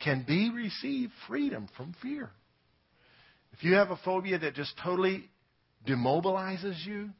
can 0.02 0.26
be 0.28 0.50
received 0.50 1.14
freedom 1.28 1.70
from 1.78 1.96
fear. 2.02 2.30
If 3.54 3.64
you 3.64 3.76
have 3.76 3.92
a 3.92 3.98
phobia 4.04 4.40
that 4.40 4.56
just 4.56 4.74
totally 4.84 5.30
demobilizes 5.88 6.86
you, 6.86 7.12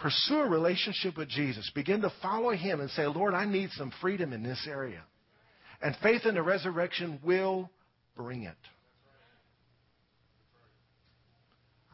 Pursue 0.00 0.40
a 0.40 0.48
relationship 0.48 1.18
with 1.18 1.28
Jesus. 1.28 1.70
Begin 1.74 2.00
to 2.00 2.12
follow 2.22 2.50
Him 2.50 2.80
and 2.80 2.90
say, 2.90 3.06
Lord, 3.06 3.34
I 3.34 3.44
need 3.44 3.70
some 3.72 3.92
freedom 4.00 4.32
in 4.32 4.42
this 4.42 4.66
area. 4.68 5.02
And 5.82 5.94
faith 6.02 6.24
in 6.24 6.34
the 6.34 6.42
resurrection 6.42 7.20
will 7.22 7.70
bring 8.16 8.44
it. 8.44 8.56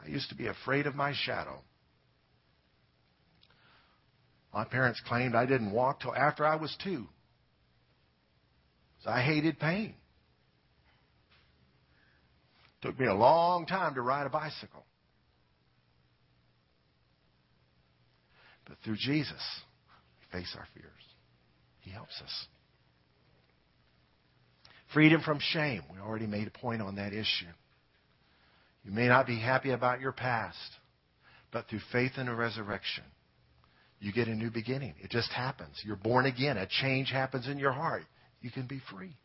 I 0.05 0.09
used 0.09 0.29
to 0.29 0.37
be 0.37 0.47
afraid 0.47 0.87
of 0.87 0.95
my 0.95 1.15
shadow. 1.15 1.61
My 4.55 4.65
parents 4.65 5.01
claimed 5.07 5.35
I 5.35 5.47
didn't 5.47 5.73
walk 5.73 6.01
till 6.01 6.15
after 6.15 6.47
I 6.47 6.57
was 6.57 6.75
two. 6.83 7.07
So 9.03 9.11
I 9.11 9.21
hated 9.21 9.59
pain. 9.59 9.95
Took 12.83 12.99
me 13.01 13.07
a 13.07 13.15
long 13.15 13.67
time 13.67 13.95
to 13.95 14.01
ride 14.01 14.27
a 14.27 14.31
bicycle. 14.31 14.85
But 18.67 18.77
through 18.85 18.97
Jesus, 18.97 19.43
we 20.21 20.39
face 20.41 20.55
our 20.57 20.67
fears. 20.75 20.93
He 21.81 21.91
helps 21.91 22.21
us. 22.23 22.47
Freedom 24.93 25.21
from 25.21 25.39
shame. 25.41 25.83
We 25.93 25.99
already 26.01 26.27
made 26.27 26.49
a 26.49 26.59
point 26.59 26.83
on 26.83 26.97
that 26.97 27.13
issue. 27.13 27.53
You 28.85 28.93
may 28.93 29.09
not 29.09 29.27
be 29.27 29.39
happy 29.39 29.71
about 29.71 30.01
your 30.01 30.13
past, 30.13 30.59
but 31.53 31.69
through 31.69 31.81
faith 31.93 32.13
in 32.17 32.27
the 32.27 32.35
resurrection, 32.35 33.05
You 33.99 34.13
get 34.13 34.29
a 34.29 34.35
new 34.35 34.51
beginning. 34.51 34.95
It 35.03 35.11
just 35.11 35.33
happens. 35.33 35.81
You're 35.85 35.97
born 35.97 36.27
again. 36.27 36.59
A 36.59 36.67
change 36.67 37.11
happens 37.11 37.49
in 37.49 37.59
your 37.59 37.73
heart. 37.73 38.05
You 38.41 38.51
can 38.51 38.67
be 38.67 38.81
free. 38.93 39.17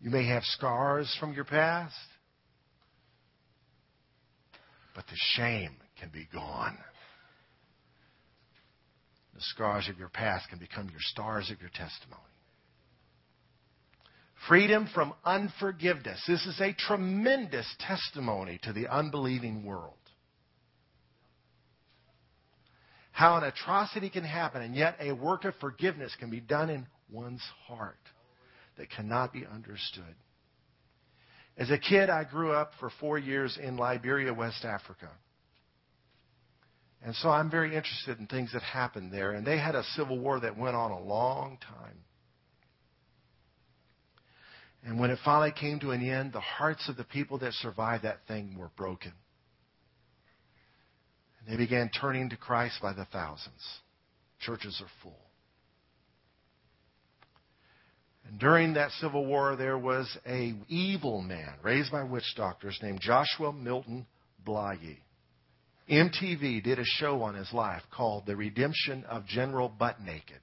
You 0.00 0.10
may 0.10 0.26
have 0.28 0.44
scars 0.44 1.14
from 1.18 1.32
your 1.32 1.44
past, 1.44 1.94
but 4.94 5.04
the 5.06 5.16
shame 5.36 5.72
can 6.00 6.10
be 6.10 6.28
gone. 6.32 6.78
The 9.34 9.40
scars 9.40 9.88
of 9.88 9.98
your 9.98 10.08
past 10.08 10.48
can 10.50 10.58
become 10.58 10.88
your 10.90 11.00
stars 11.00 11.50
of 11.50 11.60
your 11.60 11.70
testimony. 11.70 12.20
Freedom 14.48 14.88
from 14.92 15.14
unforgiveness. 15.24 16.22
This 16.26 16.44
is 16.46 16.60
a 16.60 16.72
tremendous 16.72 17.66
testimony 17.78 18.58
to 18.64 18.72
the 18.72 18.88
unbelieving 18.88 19.64
world. 19.64 19.94
How 23.12 23.36
an 23.36 23.44
atrocity 23.44 24.10
can 24.10 24.24
happen, 24.24 24.62
and 24.62 24.74
yet 24.74 24.96
a 24.98 25.12
work 25.12 25.44
of 25.44 25.54
forgiveness 25.60 26.16
can 26.18 26.30
be 26.30 26.40
done 26.40 26.70
in 26.70 26.86
one's 27.10 27.42
heart 27.66 28.00
that 28.78 28.90
cannot 28.90 29.32
be 29.32 29.46
understood. 29.46 30.14
As 31.56 31.70
a 31.70 31.78
kid, 31.78 32.08
I 32.10 32.24
grew 32.24 32.52
up 32.52 32.72
for 32.80 32.90
four 32.98 33.18
years 33.18 33.58
in 33.62 33.76
Liberia, 33.76 34.32
West 34.32 34.64
Africa. 34.64 35.10
And 37.04 37.14
so 37.16 37.28
I'm 37.28 37.50
very 37.50 37.74
interested 37.74 38.18
in 38.18 38.26
things 38.26 38.52
that 38.52 38.62
happened 38.62 39.12
there. 39.12 39.32
And 39.32 39.44
they 39.46 39.58
had 39.58 39.74
a 39.74 39.82
civil 39.96 40.18
war 40.18 40.38
that 40.40 40.56
went 40.56 40.76
on 40.76 40.92
a 40.92 41.00
long 41.00 41.58
time. 41.60 41.98
And 44.84 44.98
when 44.98 45.10
it 45.10 45.18
finally 45.24 45.52
came 45.52 45.80
to 45.80 45.90
an 45.90 46.08
end, 46.08 46.32
the 46.32 46.40
hearts 46.40 46.88
of 46.88 46.96
the 46.96 47.04
people 47.04 47.38
that 47.38 47.52
survived 47.54 48.04
that 48.04 48.26
thing 48.26 48.56
were 48.56 48.70
broken. 48.76 49.12
And 51.40 51.52
they 51.52 51.56
began 51.56 51.88
turning 51.88 52.30
to 52.30 52.36
Christ 52.36 52.78
by 52.80 52.92
the 52.92 53.04
thousands. 53.06 53.62
Churches 54.40 54.80
are 54.80 54.90
full. 55.02 55.18
And 58.28 58.38
during 58.38 58.74
that 58.74 58.90
civil 58.92 59.26
war, 59.26 59.56
there 59.56 59.78
was 59.78 60.16
a 60.26 60.54
evil 60.68 61.20
man 61.20 61.54
raised 61.62 61.90
by 61.90 62.04
witch 62.04 62.34
doctors 62.36 62.78
named 62.82 63.00
Joshua 63.00 63.52
Milton 63.52 64.06
Blahyi. 64.44 64.98
MTV 65.90 66.62
did 66.62 66.78
a 66.78 66.84
show 66.84 67.22
on 67.22 67.34
his 67.34 67.52
life 67.52 67.82
called 67.90 68.26
The 68.26 68.36
Redemption 68.36 69.04
of 69.04 69.26
General 69.26 69.68
Butt 69.68 70.00
Naked. 70.00 70.40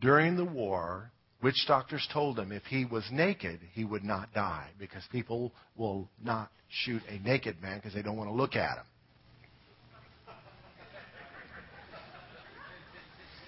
During 0.00 0.36
the 0.36 0.44
war, 0.44 1.10
witch 1.42 1.64
doctors 1.66 2.06
told 2.12 2.38
him 2.38 2.52
if 2.52 2.64
he 2.64 2.84
was 2.84 3.04
naked, 3.10 3.60
he 3.72 3.84
would 3.84 4.04
not 4.04 4.32
die 4.34 4.68
because 4.78 5.02
people 5.10 5.52
will 5.76 6.08
not 6.22 6.50
shoot 6.68 7.02
a 7.08 7.18
naked 7.20 7.60
man 7.62 7.78
because 7.78 7.94
they 7.94 8.02
don't 8.02 8.16
want 8.16 8.28
to 8.28 8.34
look 8.34 8.56
at 8.56 8.78
him. 8.78 8.84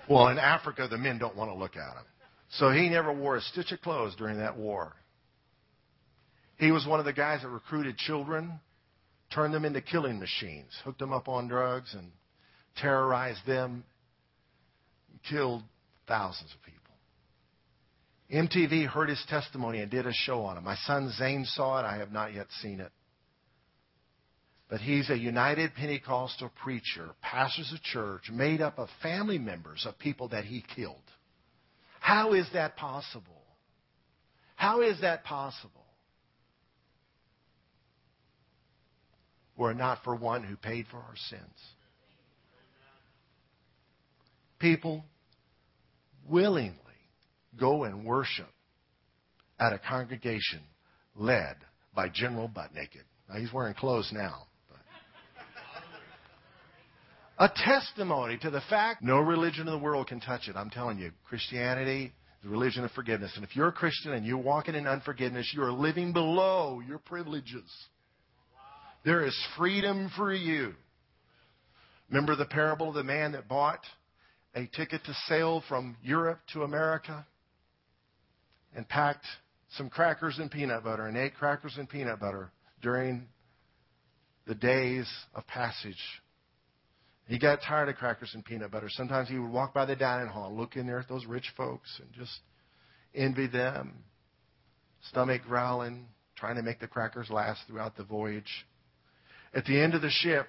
Well, 0.08 0.28
in 0.28 0.38
Africa, 0.38 0.86
the 0.90 0.98
men 0.98 1.18
don't 1.18 1.34
want 1.34 1.50
to 1.50 1.56
look 1.56 1.76
at 1.76 1.96
him. 1.96 2.04
So 2.50 2.70
he 2.70 2.88
never 2.88 3.12
wore 3.12 3.36
a 3.36 3.40
stitch 3.40 3.72
of 3.72 3.80
clothes 3.80 4.14
during 4.16 4.38
that 4.38 4.56
war. 4.56 4.92
He 6.58 6.70
was 6.70 6.86
one 6.86 7.00
of 7.00 7.06
the 7.06 7.12
guys 7.12 7.42
that 7.42 7.48
recruited 7.48 7.96
children 7.96 8.60
turned 9.34 9.52
them 9.52 9.64
into 9.64 9.80
killing 9.80 10.18
machines, 10.18 10.70
hooked 10.84 10.98
them 10.98 11.12
up 11.12 11.28
on 11.28 11.48
drugs, 11.48 11.94
and 11.94 12.10
terrorized 12.76 13.44
them, 13.46 13.84
killed 15.28 15.62
thousands 16.06 16.52
of 16.54 16.62
people. 16.62 16.80
MTV 18.32 18.86
heard 18.86 19.08
his 19.08 19.22
testimony 19.28 19.80
and 19.80 19.90
did 19.90 20.06
a 20.06 20.12
show 20.12 20.42
on 20.42 20.56
him. 20.56 20.64
My 20.64 20.76
son 20.86 21.12
Zane 21.18 21.44
saw 21.44 21.80
it. 21.80 21.84
I 21.84 21.98
have 21.98 22.10
not 22.10 22.32
yet 22.34 22.46
seen 22.62 22.80
it. 22.80 22.90
But 24.68 24.80
he's 24.80 25.10
a 25.10 25.16
United 25.16 25.74
Pentecostal 25.74 26.50
preacher, 26.62 27.10
pastors 27.20 27.72
a 27.74 27.78
church 27.92 28.30
made 28.32 28.60
up 28.60 28.78
of 28.78 28.88
family 29.02 29.38
members 29.38 29.84
of 29.86 29.98
people 29.98 30.28
that 30.28 30.44
he 30.44 30.64
killed. 30.74 30.96
How 32.00 32.32
is 32.32 32.46
that 32.54 32.76
possible? 32.76 33.42
How 34.56 34.80
is 34.80 35.00
that 35.02 35.24
possible? 35.24 35.83
Were 39.56 39.70
it 39.70 39.76
not 39.76 40.02
for 40.04 40.14
one 40.14 40.42
who 40.42 40.56
paid 40.56 40.86
for 40.90 40.98
our 40.98 41.16
sins. 41.28 41.42
People 44.58 45.04
willingly 46.28 46.78
go 47.58 47.84
and 47.84 48.04
worship 48.04 48.48
at 49.60 49.72
a 49.72 49.78
congregation 49.78 50.60
led 51.14 51.56
by 51.94 52.08
General 52.08 52.48
Butt 52.48 52.74
Naked. 52.74 53.04
Now 53.28 53.38
he's 53.38 53.52
wearing 53.52 53.74
clothes 53.74 54.10
now. 54.12 54.46
A 57.36 57.48
testimony 57.48 58.38
to 58.38 58.50
the 58.50 58.60
fact 58.70 59.02
no 59.02 59.18
religion 59.18 59.66
in 59.66 59.72
the 59.72 59.78
world 59.78 60.06
can 60.06 60.20
touch 60.20 60.48
it. 60.48 60.54
I'm 60.56 60.70
telling 60.70 60.98
you, 60.98 61.10
Christianity 61.28 62.04
is 62.04 62.12
the 62.44 62.48
religion 62.48 62.84
of 62.84 62.92
forgiveness. 62.92 63.32
And 63.34 63.44
if 63.44 63.56
you're 63.56 63.68
a 63.68 63.72
Christian 63.72 64.12
and 64.12 64.24
you're 64.24 64.38
walking 64.38 64.76
in 64.76 64.86
unforgiveness, 64.86 65.50
you 65.52 65.62
are 65.62 65.72
living 65.72 66.12
below 66.12 66.80
your 66.86 66.98
privileges. 66.98 67.68
There 69.04 69.24
is 69.24 69.36
freedom 69.58 70.10
for 70.16 70.32
you. 70.32 70.74
Remember 72.08 72.36
the 72.36 72.46
parable 72.46 72.88
of 72.88 72.94
the 72.94 73.04
man 73.04 73.32
that 73.32 73.48
bought 73.48 73.80
a 74.54 74.66
ticket 74.66 75.04
to 75.04 75.14
sail 75.28 75.62
from 75.68 75.96
Europe 76.02 76.40
to 76.52 76.62
America 76.62 77.26
and 78.74 78.88
packed 78.88 79.26
some 79.76 79.90
crackers 79.90 80.38
and 80.38 80.50
peanut 80.50 80.84
butter 80.84 81.06
and 81.06 81.16
ate 81.16 81.34
crackers 81.34 81.76
and 81.76 81.88
peanut 81.88 82.20
butter 82.20 82.50
during 82.80 83.26
the 84.46 84.54
days 84.54 85.10
of 85.34 85.46
passage. 85.46 86.00
He 87.26 87.38
got 87.38 87.60
tired 87.66 87.88
of 87.88 87.96
crackers 87.96 88.30
and 88.34 88.44
peanut 88.44 88.70
butter. 88.70 88.88
Sometimes 88.90 89.28
he 89.28 89.38
would 89.38 89.50
walk 89.50 89.74
by 89.74 89.84
the 89.84 89.96
dining 89.96 90.28
hall, 90.28 90.54
look 90.54 90.76
in 90.76 90.86
there 90.86 91.00
at 91.00 91.08
those 91.08 91.26
rich 91.26 91.52
folks, 91.56 91.90
and 92.00 92.12
just 92.12 92.40
envy 93.14 93.46
them, 93.46 94.04
stomach 95.08 95.42
growling, 95.46 96.06
trying 96.36 96.56
to 96.56 96.62
make 96.62 96.80
the 96.80 96.86
crackers 96.86 97.30
last 97.30 97.60
throughout 97.66 97.96
the 97.96 98.04
voyage. 98.04 98.66
At 99.54 99.64
the 99.66 99.80
end 99.80 99.94
of 99.94 100.02
the 100.02 100.10
ship, 100.10 100.48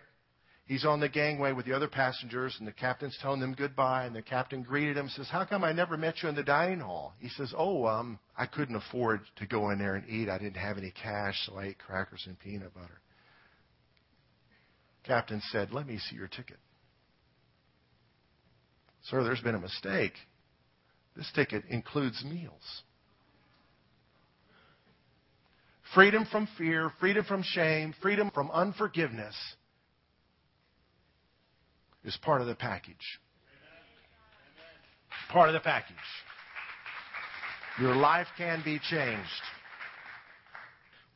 he's 0.65 0.83
on 0.83 0.99
the 0.99 1.07
gangway 1.07 1.51
with 1.51 1.67
the 1.67 1.73
other 1.73 1.87
passengers, 1.87 2.55
and 2.57 2.67
the 2.67 2.71
captain's 2.71 3.17
telling 3.21 3.39
them 3.39 3.53
goodbye. 3.53 4.05
And 4.05 4.15
the 4.15 4.23
captain 4.23 4.63
greeted 4.63 4.97
him, 4.97 5.09
says, 5.09 5.29
"How 5.29 5.45
come 5.45 5.63
I 5.63 5.73
never 5.73 5.95
met 5.95 6.23
you 6.23 6.29
in 6.29 6.35
the 6.35 6.43
dining 6.43 6.79
hall?" 6.79 7.13
He 7.19 7.29
says, 7.29 7.53
"Oh, 7.55 7.85
um, 7.85 8.19
I 8.35 8.47
couldn't 8.47 8.75
afford 8.75 9.21
to 9.35 9.45
go 9.45 9.69
in 9.69 9.77
there 9.77 9.95
and 9.95 10.09
eat. 10.09 10.27
I 10.27 10.39
didn't 10.39 10.57
have 10.57 10.77
any 10.77 10.91
cash, 10.91 11.45
so 11.45 11.57
I 11.57 11.65
ate 11.65 11.77
crackers 11.77 12.25
and 12.25 12.39
peanut 12.39 12.73
butter." 12.73 12.99
Captain 15.03 15.39
said, 15.51 15.71
"Let 15.71 15.85
me 15.85 15.99
see 15.99 16.15
your 16.15 16.27
ticket." 16.27 16.57
Sir, 19.03 19.23
there's 19.23 19.41
been 19.41 19.53
a 19.53 19.59
mistake. 19.59 20.13
This 21.15 21.31
ticket 21.33 21.63
includes 21.65 22.25
meals. 22.25 22.81
Freedom 25.93 26.25
from 26.31 26.47
fear, 26.57 26.91
freedom 26.99 27.23
from 27.25 27.43
shame, 27.43 27.93
freedom 28.01 28.31
from 28.33 28.49
unforgiveness 28.51 29.35
is 32.03 32.17
part 32.21 32.41
of 32.41 32.47
the 32.47 32.55
package. 32.55 32.95
Part 35.31 35.49
of 35.49 35.53
the 35.53 35.59
package. 35.59 35.95
Your 37.79 37.95
life 37.95 38.27
can 38.37 38.61
be 38.63 38.79
changed. 38.79 39.29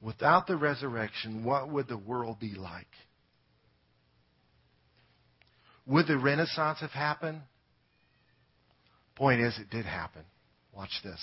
Without 0.02 0.48
the 0.48 0.56
resurrection, 0.56 1.44
what 1.44 1.70
would 1.70 1.88
the 1.88 1.98
world 1.98 2.40
be 2.40 2.54
like? 2.56 2.88
Would 5.86 6.08
the 6.08 6.18
Renaissance 6.18 6.80
have 6.80 6.92
happened? 6.92 7.42
Point 9.16 9.42
is, 9.42 9.58
it 9.60 9.70
did 9.70 9.86
happen. 9.86 10.24
Watch 10.74 11.02
this. 11.04 11.20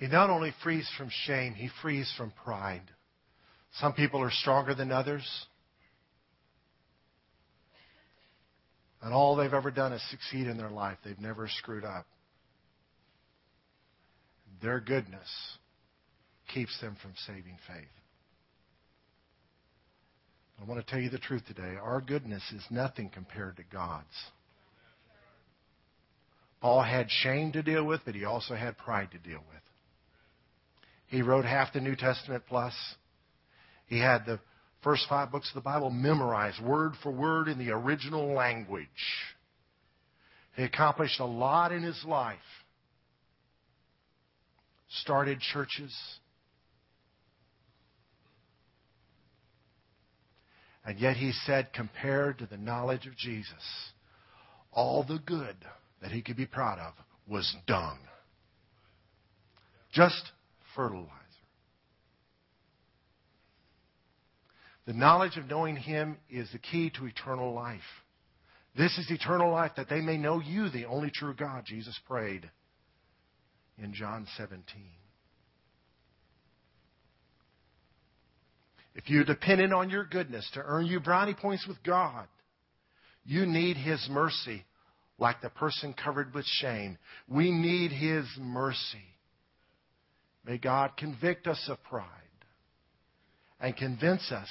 He 0.00 0.06
not 0.06 0.30
only 0.30 0.54
frees 0.62 0.90
from 0.96 1.10
shame, 1.26 1.52
he 1.52 1.68
frees 1.82 2.10
from 2.16 2.32
pride. 2.42 2.80
Some 3.74 3.92
people 3.92 4.22
are 4.22 4.30
stronger 4.30 4.74
than 4.74 4.90
others. 4.90 5.28
And 9.02 9.12
all 9.12 9.36
they've 9.36 9.52
ever 9.52 9.70
done 9.70 9.92
is 9.92 10.02
succeed 10.10 10.46
in 10.46 10.56
their 10.56 10.70
life. 10.70 10.96
They've 11.04 11.20
never 11.20 11.48
screwed 11.48 11.84
up. 11.84 12.06
Their 14.62 14.80
goodness 14.80 15.28
keeps 16.54 16.80
them 16.80 16.96
from 17.02 17.12
saving 17.26 17.58
faith. 17.68 17.86
I 20.60 20.64
want 20.64 20.84
to 20.84 20.90
tell 20.90 21.00
you 21.00 21.10
the 21.10 21.18
truth 21.18 21.42
today. 21.46 21.76
Our 21.80 22.00
goodness 22.00 22.42
is 22.56 22.62
nothing 22.70 23.10
compared 23.10 23.58
to 23.58 23.62
God's. 23.70 24.06
Paul 26.62 26.82
had 26.82 27.10
shame 27.10 27.52
to 27.52 27.62
deal 27.62 27.84
with, 27.84 28.00
but 28.06 28.14
he 28.14 28.24
also 28.24 28.54
had 28.54 28.78
pride 28.78 29.10
to 29.12 29.18
deal 29.18 29.40
with. 29.50 29.60
He 31.10 31.22
wrote 31.22 31.44
half 31.44 31.72
the 31.72 31.80
New 31.80 31.96
Testament 31.96 32.44
plus. 32.48 32.72
He 33.86 33.98
had 33.98 34.24
the 34.24 34.38
first 34.82 35.06
five 35.08 35.32
books 35.32 35.50
of 35.50 35.56
the 35.56 35.60
Bible 35.60 35.90
memorized 35.90 36.62
word 36.62 36.92
for 37.02 37.10
word 37.10 37.48
in 37.48 37.58
the 37.58 37.72
original 37.72 38.32
language. 38.32 38.86
He 40.54 40.62
accomplished 40.62 41.18
a 41.18 41.24
lot 41.24 41.72
in 41.72 41.82
his 41.82 42.00
life. 42.06 42.38
Started 44.88 45.40
churches. 45.40 45.92
And 50.84 50.98
yet 50.98 51.16
he 51.16 51.32
said, 51.44 51.72
compared 51.72 52.38
to 52.38 52.46
the 52.46 52.56
knowledge 52.56 53.06
of 53.06 53.16
Jesus, 53.16 53.52
all 54.72 55.02
the 55.02 55.18
good 55.18 55.56
that 56.02 56.12
he 56.12 56.22
could 56.22 56.36
be 56.36 56.46
proud 56.46 56.78
of 56.78 56.94
was 57.28 57.54
dung. 57.66 57.98
Just 59.92 60.30
fertilizer. 60.74 61.08
The 64.86 64.92
knowledge 64.92 65.36
of 65.36 65.46
knowing 65.46 65.76
Him 65.76 66.16
is 66.28 66.50
the 66.52 66.58
key 66.58 66.90
to 66.96 67.06
eternal 67.06 67.52
life. 67.52 67.80
This 68.76 68.96
is 68.98 69.10
eternal 69.10 69.52
life, 69.52 69.72
that 69.76 69.88
they 69.88 70.00
may 70.00 70.16
know 70.16 70.40
you, 70.40 70.68
the 70.68 70.86
only 70.86 71.10
true 71.10 71.34
God, 71.34 71.64
Jesus 71.66 71.98
prayed 72.06 72.48
in 73.78 73.94
John 73.94 74.26
17. 74.36 74.64
If 78.94 79.08
you're 79.08 79.24
dependent 79.24 79.72
on 79.72 79.90
your 79.90 80.04
goodness 80.04 80.48
to 80.54 80.62
earn 80.64 80.86
you 80.86 81.00
brownie 81.00 81.34
points 81.34 81.66
with 81.66 81.82
God, 81.82 82.26
you 83.24 83.46
need 83.46 83.76
His 83.76 84.06
mercy 84.10 84.64
like 85.18 85.40
the 85.40 85.50
person 85.50 85.94
covered 85.94 86.34
with 86.34 86.44
shame. 86.46 86.98
We 87.28 87.50
need 87.50 87.92
His 87.92 88.24
mercy. 88.38 89.04
May 90.44 90.58
God 90.58 90.96
convict 90.96 91.46
us 91.46 91.62
of 91.68 91.82
pride 91.84 92.06
and 93.60 93.76
convince 93.76 94.32
us 94.32 94.48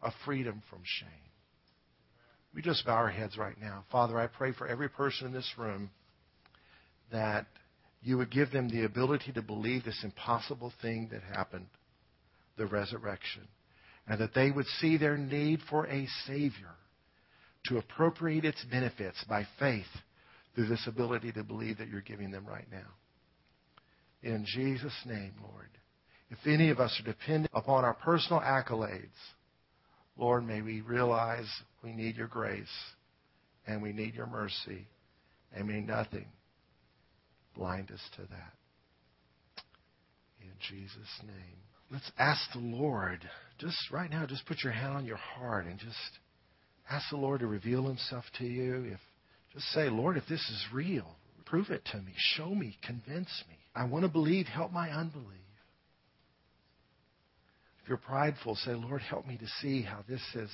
of 0.00 0.12
freedom 0.24 0.62
from 0.68 0.80
shame. 0.84 1.08
We 2.54 2.60
just 2.60 2.84
bow 2.84 2.94
our 2.94 3.10
heads 3.10 3.38
right 3.38 3.58
now. 3.60 3.84
Father, 3.90 4.18
I 4.18 4.26
pray 4.26 4.52
for 4.52 4.66
every 4.66 4.88
person 4.88 5.28
in 5.28 5.32
this 5.32 5.50
room 5.56 5.90
that 7.10 7.46
you 8.02 8.18
would 8.18 8.30
give 8.30 8.50
them 8.50 8.68
the 8.68 8.84
ability 8.84 9.32
to 9.32 9.42
believe 9.42 9.84
this 9.84 10.02
impossible 10.02 10.72
thing 10.82 11.08
that 11.12 11.22
happened, 11.22 11.66
the 12.58 12.66
resurrection, 12.66 13.46
and 14.08 14.20
that 14.20 14.34
they 14.34 14.50
would 14.50 14.66
see 14.80 14.96
their 14.96 15.16
need 15.16 15.60
for 15.70 15.86
a 15.86 16.06
Savior 16.26 16.74
to 17.66 17.78
appropriate 17.78 18.44
its 18.44 18.64
benefits 18.64 19.24
by 19.28 19.46
faith 19.58 19.86
through 20.54 20.66
this 20.66 20.86
ability 20.86 21.32
to 21.32 21.44
believe 21.44 21.78
that 21.78 21.88
you're 21.88 22.00
giving 22.00 22.32
them 22.32 22.44
right 22.44 22.66
now. 22.70 22.88
In 24.22 24.44
Jesus' 24.46 24.92
name, 25.04 25.32
Lord. 25.42 25.68
If 26.30 26.38
any 26.46 26.70
of 26.70 26.80
us 26.80 26.98
are 26.98 27.10
dependent 27.10 27.50
upon 27.54 27.84
our 27.84 27.94
personal 27.94 28.40
accolades, 28.40 29.10
Lord, 30.16 30.46
may 30.46 30.62
we 30.62 30.80
realize 30.80 31.46
we 31.82 31.92
need 31.92 32.16
your 32.16 32.28
grace 32.28 32.66
and 33.66 33.82
we 33.82 33.92
need 33.92 34.14
your 34.14 34.26
mercy, 34.26 34.88
and 35.54 35.68
may 35.68 35.80
nothing 35.80 36.26
blind 37.56 37.90
us 37.90 38.00
to 38.16 38.22
that. 38.22 38.52
In 40.40 40.52
Jesus' 40.68 41.20
name. 41.22 41.56
Let's 41.90 42.10
ask 42.18 42.40
the 42.52 42.58
Lord, 42.58 43.28
just 43.58 43.76
right 43.92 44.10
now, 44.10 44.26
just 44.26 44.46
put 44.46 44.64
your 44.64 44.72
hand 44.72 44.94
on 44.94 45.04
your 45.04 45.18
heart 45.18 45.66
and 45.66 45.78
just 45.78 46.18
ask 46.90 47.04
the 47.10 47.18
Lord 47.18 47.40
to 47.40 47.46
reveal 47.46 47.86
himself 47.86 48.24
to 48.38 48.44
you. 48.44 48.92
If 48.92 49.00
just 49.52 49.66
say, 49.72 49.90
Lord, 49.90 50.16
if 50.16 50.24
this 50.28 50.40
is 50.40 50.66
real, 50.72 51.14
prove 51.52 51.68
it 51.68 51.84
to 51.84 51.98
me, 51.98 52.12
show 52.16 52.54
me, 52.54 52.78
convince 52.82 53.28
me. 53.46 53.56
I 53.74 53.84
want 53.84 54.06
to 54.06 54.08
believe. 54.08 54.46
Help 54.46 54.72
my 54.72 54.88
unbelief. 54.88 55.26
If 57.82 57.90
you're 57.90 57.98
prideful, 57.98 58.54
say, 58.56 58.72
Lord, 58.72 59.02
help 59.02 59.26
me 59.26 59.36
to 59.36 59.46
see 59.60 59.82
how 59.82 59.98
this 60.08 60.22
has 60.32 60.48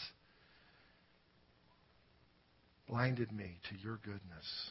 blinded 2.89 3.31
me 3.31 3.61
to 3.71 3.77
your 3.81 4.01
goodness. 4.03 4.71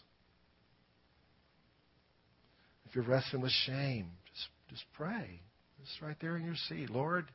If 2.90 2.96
you're 2.96 3.06
wrestling 3.06 3.42
with 3.42 3.54
shame, 3.66 4.10
just, 4.34 4.48
just 4.70 4.84
pray. 4.98 5.40
Just 5.80 6.02
right 6.02 6.18
there 6.20 6.36
in 6.36 6.44
your 6.44 6.56
seat. 6.68 6.90
Lord, 6.90 7.28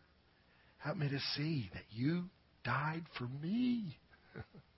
help 0.76 0.98
me 0.98 1.08
to 1.08 1.18
see 1.34 1.70
that 1.72 1.84
you 1.90 2.24
died 2.62 3.04
for 3.16 3.26
me. 3.42 3.96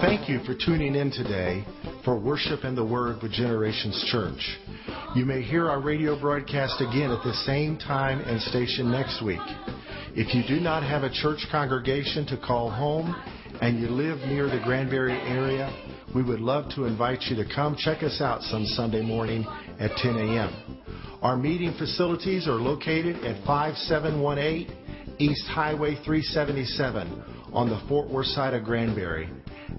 Thank 0.00 0.28
you 0.28 0.40
for 0.44 0.54
tuning 0.54 0.94
in 0.94 1.10
today 1.10 1.64
for 2.04 2.18
Worship 2.18 2.64
and 2.64 2.76
the 2.76 2.84
Word 2.84 3.22
with 3.22 3.32
Generations 3.32 4.02
Church. 4.10 4.58
You 5.14 5.24
may 5.24 5.42
hear 5.42 5.68
our 5.68 5.80
radio 5.80 6.18
broadcast 6.18 6.80
again 6.80 7.10
at 7.10 7.22
the 7.24 7.34
same 7.46 7.76
time 7.76 8.20
and 8.20 8.40
station 8.42 8.90
next 8.90 9.24
week. 9.24 9.40
If 10.14 10.34
you 10.34 10.42
do 10.46 10.60
not 10.60 10.82
have 10.82 11.02
a 11.02 11.10
church 11.10 11.46
congregation 11.50 12.26
to 12.26 12.36
call 12.36 12.70
home 12.70 13.14
and 13.60 13.80
you 13.80 13.88
live 13.88 14.18
near 14.28 14.48
the 14.48 14.60
Granbury 14.64 15.12
area, 15.12 15.72
we 16.14 16.22
would 16.22 16.40
love 16.40 16.70
to 16.74 16.84
invite 16.84 17.22
you 17.22 17.36
to 17.36 17.54
come 17.54 17.76
check 17.76 18.02
us 18.02 18.20
out 18.20 18.42
some 18.42 18.64
Sunday 18.64 19.02
morning 19.02 19.46
at 19.78 19.90
10 19.96 20.16
a.m. 20.16 20.78
Our 21.22 21.36
meeting 21.36 21.74
facilities 21.78 22.48
are 22.48 22.54
located 22.54 23.16
at 23.24 23.44
5718 23.46 25.16
East 25.18 25.46
Highway 25.48 25.96
377 26.04 27.22
on 27.52 27.68
the 27.68 27.80
Fort 27.88 28.08
Worth 28.08 28.26
side 28.26 28.54
of 28.54 28.64
Granbury 28.64 29.28